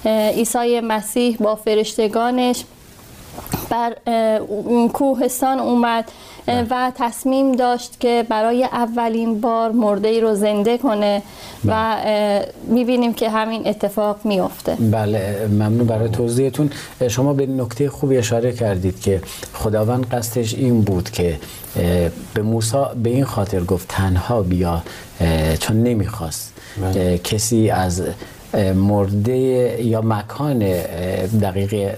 عیسی 0.05 0.79
مسیح 0.79 1.37
با 1.39 1.55
فرشتگانش 1.55 2.63
بر 3.69 3.95
کوهستان 4.93 5.59
اومد 5.59 6.11
بله. 6.45 6.67
و 6.69 6.91
تصمیم 6.95 7.51
داشت 7.51 7.99
که 7.99 8.25
برای 8.29 8.63
اولین 8.63 9.41
بار 9.41 9.71
مرده 9.71 10.07
ای 10.07 10.21
رو 10.21 10.35
زنده 10.35 10.77
کنه 10.77 11.21
و 11.65 11.71
بله. 11.71 12.47
می‌بینیم 12.67 13.13
که 13.13 13.29
همین 13.29 13.67
اتفاق 13.67 14.19
میافته 14.23 14.75
بله 14.75 15.47
ممنون 15.51 15.87
برای 15.87 16.09
توضیحتون 16.09 16.69
شما 17.07 17.33
به 17.33 17.45
نکته 17.45 17.89
خوبی 17.89 18.17
اشاره 18.17 18.51
کردید 18.51 19.01
که 19.01 19.21
خداوند 19.53 20.05
قصدش 20.05 20.53
این 20.53 20.81
بود 20.81 21.09
که 21.09 21.39
به 22.33 22.41
موسی 22.41 22.83
به 23.03 23.09
این 23.09 23.25
خاطر 23.25 23.63
گفت 23.63 23.87
تنها 23.87 24.41
بیا 24.41 24.83
چون 25.59 25.83
نمی‌خواست 25.83 26.53
بله. 26.81 27.17
کسی 27.17 27.69
از 27.69 28.03
مرده 28.75 29.37
یا 29.81 30.01
مکان 30.01 30.59
دقیق 31.41 31.95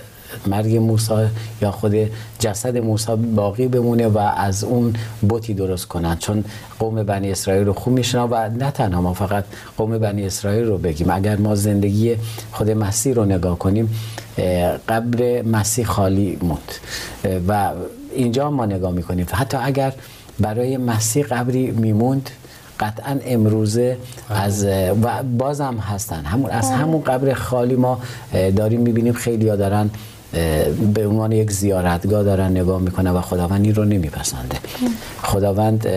مرگ 0.48 0.76
موسی 0.76 1.26
یا 1.62 1.72
خود 1.72 1.96
جسد 2.40 2.78
موسی 2.78 3.16
باقی 3.16 3.68
بمونه 3.68 4.08
و 4.08 4.18
از 4.18 4.64
اون 4.64 4.94
بوتی 5.22 5.54
درست 5.54 5.88
کنن. 5.88 6.18
چون 6.18 6.44
قوم 6.80 7.04
بنی 7.04 7.32
اسرائیل 7.32 7.66
رو 7.66 7.74
خوب 7.74 7.94
میشنن 7.94 8.22
و 8.22 8.50
نه 8.50 8.72
تنها 8.72 9.02
ما 9.02 9.14
فقط 9.14 9.44
قوم 9.78 9.98
بنی 9.98 10.26
اسرائیل 10.26 10.66
رو 10.66 10.78
بگیم. 10.78 11.10
اگر 11.10 11.36
ما 11.38 11.56
زندگی 11.56 12.16
خود 12.52 12.70
مسیح 12.70 13.14
رو 13.14 13.26
نگاه 13.26 13.60
کنیم 13.60 13.96
قبر 14.88 15.42
مسیح 15.42 15.86
خالی 15.86 16.38
موند. 16.42 16.72
و 17.48 17.72
اینجا 18.16 18.52
ما 18.52 18.66
نگاه 18.66 18.92
می‌کنیم. 18.92 19.26
حتی 19.32 19.58
اگر 19.58 19.94
برای 20.40 20.78
مسیح 20.78 21.26
قبری 21.26 21.72
میموند 21.72 22.30
قطعا 22.80 23.20
امروزه 23.26 23.98
از 24.30 24.66
و 25.04 25.24
بازم 25.38 25.78
هستن. 25.78 26.24
همون 26.26 26.50
از. 26.50 26.72
همون 26.72 27.02
قبر 27.02 27.34
خالی 27.34 27.76
ما 27.76 28.02
داریم 28.56 28.82
می‌بینیم 28.82 29.14
خیلی 29.14 29.50
ها 29.50 29.56
دارن 29.56 29.90
به 30.94 31.08
عنوان 31.08 31.32
یک 31.32 31.52
زیارتگاه 31.52 32.24
دارن 32.24 32.52
نگاه 32.52 32.82
می‌کنه 32.82 33.12
و 33.12 33.22
خداوند 33.22 33.66
این 33.66 33.76
رو 33.76 33.86
نمیپسنده. 33.86 34.58
خداوند 35.22 35.88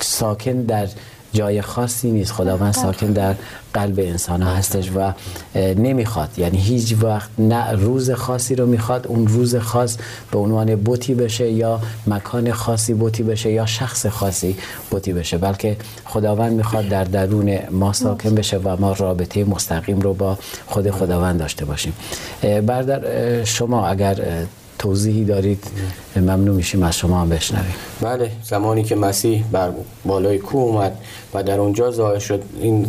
ساکن 0.00 0.62
در 0.62 0.88
جای 1.34 1.62
خاصی 1.62 2.10
نیست. 2.10 2.32
خداوند 2.32 2.72
ساکن 2.72 3.06
در 3.06 3.34
قلب 3.74 3.98
انسان 3.98 4.42
ها 4.42 4.54
هستش 4.54 4.90
و 4.96 5.12
نمی‌خواد. 5.56 6.28
یعنی 6.36 6.58
هیچ 6.58 6.94
وقت 7.02 7.30
نه 7.38 7.72
روز 7.72 8.10
خاصی 8.10 8.54
رو 8.54 8.66
می‌خواد 8.66 9.06
اون 9.06 9.26
روز 9.26 9.56
خاص 9.56 9.96
به 10.30 10.38
عنوان 10.38 10.76
بوتی 10.76 11.14
بشه 11.14 11.50
یا 11.50 11.80
مکان 12.06 12.52
خاصی 12.52 12.94
بوتی 12.94 13.22
بشه 13.22 13.52
یا 13.52 13.66
شخص 13.66 14.06
خاصی 14.06 14.56
بوتی 14.90 15.12
بشه. 15.12 15.38
بلکه 15.38 15.76
خداوند 16.04 16.52
می‌خواد 16.52 16.88
در 16.88 17.04
درون 17.04 17.58
ما 17.70 17.92
ساکن 17.92 18.34
بشه 18.34 18.58
و 18.58 18.76
ما 18.80 18.92
رابطه 18.92 19.44
مستقیم 19.44 20.00
رو 20.00 20.14
با 20.14 20.38
خود 20.66 20.90
خداوند 20.90 21.38
داشته 21.38 21.64
باشیم. 21.64 21.92
بردر 22.66 23.44
شما 23.44 23.86
اگر 23.88 24.20
توضیحی 24.84 25.24
دارید 25.24 25.64
ممنون 26.16 26.56
میشیم 26.56 26.82
از 26.82 26.96
شما 26.98 27.20
هم 27.20 27.28
بشنویم. 27.28 27.74
بله 28.00 28.30
زمانی 28.42 28.82
که 28.82 28.96
مسیح 28.96 29.44
بر 29.52 29.70
بالای 30.04 30.38
کوه 30.38 30.62
اومد 30.62 30.98
و 31.34 31.42
در 31.42 31.60
اونجا 31.60 31.90
ظاهر 31.90 32.18
شد 32.18 32.42
این 32.60 32.86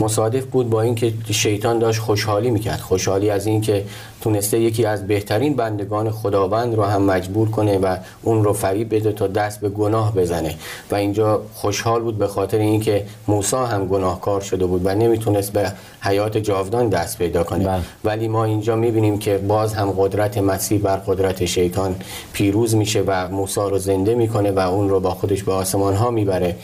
مصادف 0.00 0.44
بود 0.44 0.70
با 0.70 0.82
اینکه 0.82 1.12
شیطان 1.30 1.78
داشت 1.78 2.00
خوشحالی 2.00 2.50
می‌کرد. 2.50 2.80
خوشحالی 2.80 3.30
از 3.30 3.46
اینکه 3.46 3.84
تونسته 4.20 4.60
یکی 4.60 4.84
از 4.84 5.06
بهترین 5.06 5.54
بندگان 5.54 6.10
خداوند 6.10 6.74
رو 6.74 6.84
هم 6.84 7.02
مجبور 7.02 7.50
کنه 7.50 7.78
و 7.78 7.96
اون 8.22 8.44
رو 8.44 8.52
فریب 8.52 8.94
بده 8.94 9.12
تا 9.12 9.26
دست 9.26 9.60
به 9.60 9.68
گناه 9.68 10.14
بزنه. 10.14 10.54
و 10.90 10.94
اینجا 10.94 11.42
خوشحال 11.54 12.02
بود 12.02 12.18
به 12.18 12.26
خاطر 12.26 12.58
اینکه 12.58 13.04
موسی 13.28 13.56
هم 13.56 13.86
گناهکار 13.86 14.40
شده 14.40 14.66
بود 14.66 14.82
و 14.84 14.94
نمی‌تونست 14.94 15.52
به 15.52 15.72
حیات 16.00 16.38
جاودان 16.38 16.88
دست 16.88 17.18
پیدا 17.18 17.42
کنه. 17.44 17.64
بله. 17.64 17.80
ولی 18.04 18.28
ما 18.28 18.44
اینجا 18.44 18.76
می‌بینیم 18.76 19.18
که 19.18 19.38
باز 19.38 19.74
هم 19.74 19.90
قدرت 19.98 20.38
مسیح 20.38 20.80
بر 20.80 20.96
قدرت 20.96 21.44
شیطان 21.44 21.96
پیروز 22.32 22.74
میشه 22.74 23.02
و 23.06 23.28
موسی 23.28 23.60
رو 23.60 23.78
زنده 23.78 24.14
می‌کنه 24.14 24.50
و 24.50 24.58
اون 24.58 24.88
رو 24.88 25.00
با 25.00 25.10
خودش 25.10 25.42
به 25.42 25.52
آسمان 25.52 25.94
ها 25.94 26.10
می‌بره. 26.10 26.56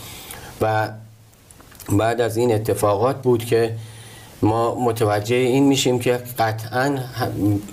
و 0.61 0.89
بعد 1.93 2.21
از 2.21 2.37
این 2.37 2.55
اتفاقات 2.55 3.23
بود 3.23 3.45
که 3.45 3.75
ما 4.43 4.75
متوجه 4.75 5.37
این 5.37 5.65
میشیم 5.67 5.99
که 5.99 6.21
قطعا 6.39 6.99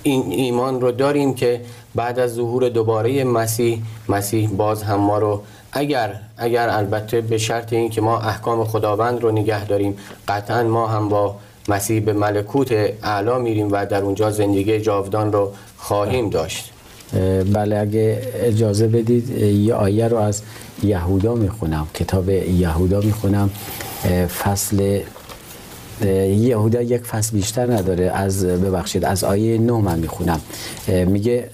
این 0.03 0.31
ایمان 0.31 0.81
رو 0.81 0.91
داریم 0.91 1.33
که 1.33 1.61
بعد 1.95 2.19
از 2.19 2.33
ظهور 2.33 2.69
دوباره 2.69 3.23
مسیح 3.23 3.81
مسیح 4.09 4.49
باز 4.49 4.83
هم 4.83 4.99
ما 4.99 5.17
رو 5.17 5.41
اگر 5.71 6.19
اگر 6.37 6.69
البته 6.69 7.21
به 7.21 7.37
شرط 7.37 7.73
این 7.73 7.89
که 7.89 8.01
ما 8.01 8.19
احکام 8.19 8.63
خداوند 8.63 9.21
رو 9.21 9.31
نگه 9.31 9.65
داریم 9.65 9.97
قطعا 10.27 10.63
ما 10.63 10.87
هم 10.87 11.09
با 11.09 11.35
مسیح 11.67 12.01
به 12.01 12.13
ملکوت 12.13 12.71
اعلا 13.03 13.39
میریم 13.39 13.71
و 13.71 13.85
در 13.85 14.01
اونجا 14.01 14.31
زندگی 14.31 14.79
جاودان 14.79 15.33
رو 15.33 15.51
خواهیم 15.77 16.29
داشت. 16.29 16.72
بله 17.53 17.77
اگه 17.77 18.21
اجازه 18.35 18.87
بدید 18.87 19.29
یه 19.29 19.73
آیه 19.73 20.07
رو 20.07 20.17
از 20.17 20.41
یهودا 20.83 21.35
می‌خونم 21.35 21.87
کتاب 21.93 22.29
یهودا 22.29 23.01
می‌خونم. 23.01 23.49
فصل 24.43 25.01
یهودا 26.27 26.81
یک 26.81 27.01
فصل 27.01 27.31
بیشتر 27.35 27.73
نداره 27.73 28.05
از 28.05 28.45
ببخشید 28.45 29.05
از 29.05 29.23
آیه 29.23 29.57
9 29.57 29.73
من 29.73 29.99
می‌خونم. 29.99 30.41
میگه 30.87 31.49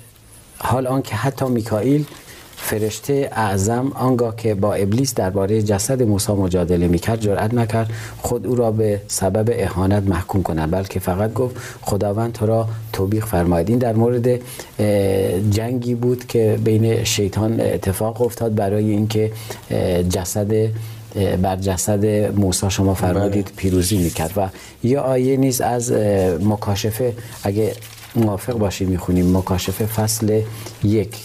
حال 0.57 0.87
آن 0.87 1.01
که 1.01 1.15
حتی 1.15 1.45
میکائیل 1.45 2.05
فرشته 2.61 3.29
اعظم 3.31 3.91
آنگاه 3.95 4.35
که 4.35 4.55
با 4.55 4.73
ابلیس 4.73 5.13
درباره 5.13 5.61
جسد 5.61 6.03
موسی 6.03 6.31
مجادله 6.31 6.87
می‌کرد 6.87 7.19
جرأت 7.19 7.53
نکرد 7.53 7.89
خود 8.17 8.47
او 8.47 8.55
را 8.55 8.71
به 8.71 9.01
سبب 9.07 9.53
اهانت 9.53 10.03
محکوم 10.03 10.43
کند 10.43 10.71
بلکه 10.71 10.99
فقط 10.99 11.33
گفت 11.33 11.55
خداوند 11.81 12.33
تو 12.33 12.45
را 12.45 12.67
توبیخ 12.93 13.25
فرماید. 13.25 13.69
این 13.69 13.77
در 13.77 13.93
مورد 13.93 14.39
جنگی 15.51 15.95
بود 15.95 16.27
که 16.27 16.59
بین 16.63 17.03
شیطان 17.03 17.59
اتفاق 17.61 18.21
افتاد. 18.21 18.55
برای 18.55 18.89
اینکه 18.89 19.31
جسد 20.09 20.69
بر 21.41 21.55
جسد 21.55 22.05
موسی 22.35 22.69
شما 22.69 22.93
فرمودید 22.93 23.45
بله. 23.45 23.53
پیروزی 23.55 23.97
می‌کرد 23.97 24.33
و 24.37 24.49
یه 24.83 24.99
آیه 24.99 25.37
نیز 25.37 25.61
از 25.61 25.91
مکاشفه 26.43 27.13
اگه 27.43 27.73
موافق 28.15 28.53
باشید 28.53 28.89
می‌خونیم 28.89 29.37
مکاشفه 29.37 29.85
فصل 29.85 30.41
یک. 30.83 31.15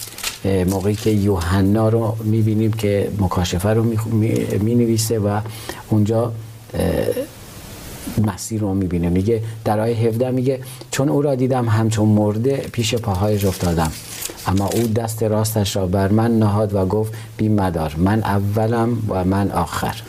موقعی 0.46 0.94
که 0.94 1.11
یوحنا 1.11 1.88
رو 1.88 2.16
می‌بینیم 2.24 2.72
که 2.72 3.11
مکاشفه 3.18 3.68
رو 3.68 3.85
می‌نویسه 4.61 5.18
و 5.18 5.40
اونجا 5.88 6.33
مسیر 8.26 8.61
رو 8.61 8.74
می‌بینه. 8.74 9.09
میگه 9.09 9.42
در 9.64 9.80
آیه 9.80 9.96
17 9.96 10.30
میگه 10.30 10.61
چون 10.90 11.09
او 11.09 11.22
را 11.22 11.35
دیدم 11.35 11.68
همچون 11.68 12.09
مرده 12.09 12.57
پیش 12.72 12.94
پاهایش 12.94 13.44
افتادم. 13.44 13.92
اما 14.46 14.66
او 14.66 14.83
دست 14.83 15.22
راستش 15.22 15.76
را 15.76 15.87
بر 15.87 16.09
من 16.09 16.38
نهاد 16.38 16.74
و 16.74 16.87
گفت 16.87 17.12
بی 17.37 17.48
مدار 17.48 17.94
من 17.98 18.22
اولم 18.22 18.98
و 19.09 19.24
من 19.24 19.50
آخر. 19.50 20.02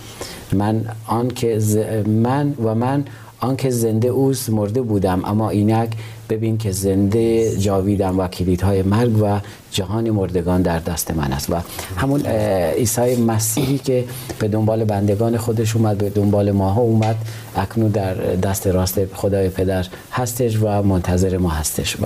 من 0.53 0.85
آن 1.07 1.27
که 1.27 1.59
من 2.07 2.53
و 2.63 2.75
من 2.75 3.05
آنکه 3.39 3.69
زنده 3.69 4.07
اوست 4.07 4.49
مرده 4.49 4.81
بودم. 4.81 5.25
اما 5.25 5.49
اینک 5.49 5.89
ببین 6.29 6.57
که 6.57 6.71
زنده 6.71 7.57
جاویدم 7.57 8.19
و 8.19 8.27
کلیدهای 8.27 8.81
مرگ 8.81 9.21
و 9.21 9.39
جهان 9.71 10.09
مردگان 10.09 10.61
در 10.61 10.79
دست 10.79 11.11
من 11.11 11.31
است. 11.31 11.49
و 11.49 11.55
همون 11.97 12.25
عیسی 12.25 13.15
مسیحی 13.15 13.77
که 13.77 14.03
به 14.39 14.47
دنبال 14.47 14.83
بندگان 14.83 15.37
خودش 15.37 15.75
اومد 15.75 15.97
به 15.97 16.09
دنبال 16.09 16.51
ماها 16.51 16.81
اومد 16.81 17.15
اکنون 17.55 17.91
در 17.91 18.13
دست 18.13 18.67
راست 18.67 19.05
خدای 19.13 19.49
پدر 19.49 19.85
هستش 20.11 20.57
و 20.61 20.83
منتظر 20.83 21.37
ما 21.37 21.49
هستش. 21.49 21.97
و 22.01 22.05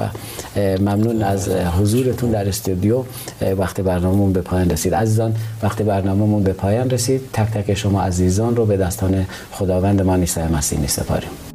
ممنون 0.80 1.22
از 1.22 1.50
حضورتون 1.50 2.32
در 2.32 2.48
استودیو. 2.48 3.04
وقت 3.58 3.82
برنامهمون 3.82 4.34
به 4.34 4.42
پایان 4.42 4.70
رسید. 4.70 4.96
عزیزان 4.96 5.36
وقت 5.64 5.82
برنامهمون 5.82 6.44
به 6.44 6.54
پایان 6.54 6.90
رسید. 6.90 7.22
تک 7.34 7.52
تک 7.52 7.74
شما 7.74 8.02
عزیزان 8.02 8.56
رو 8.56 8.66
به 8.66 8.78
دستان 8.78 9.26
خداوند 9.52 10.02
ما 10.02 10.16
عیسی 10.16 10.42
مسیح 10.42 10.80
می 10.80 10.88
سپاریم. 10.88 11.49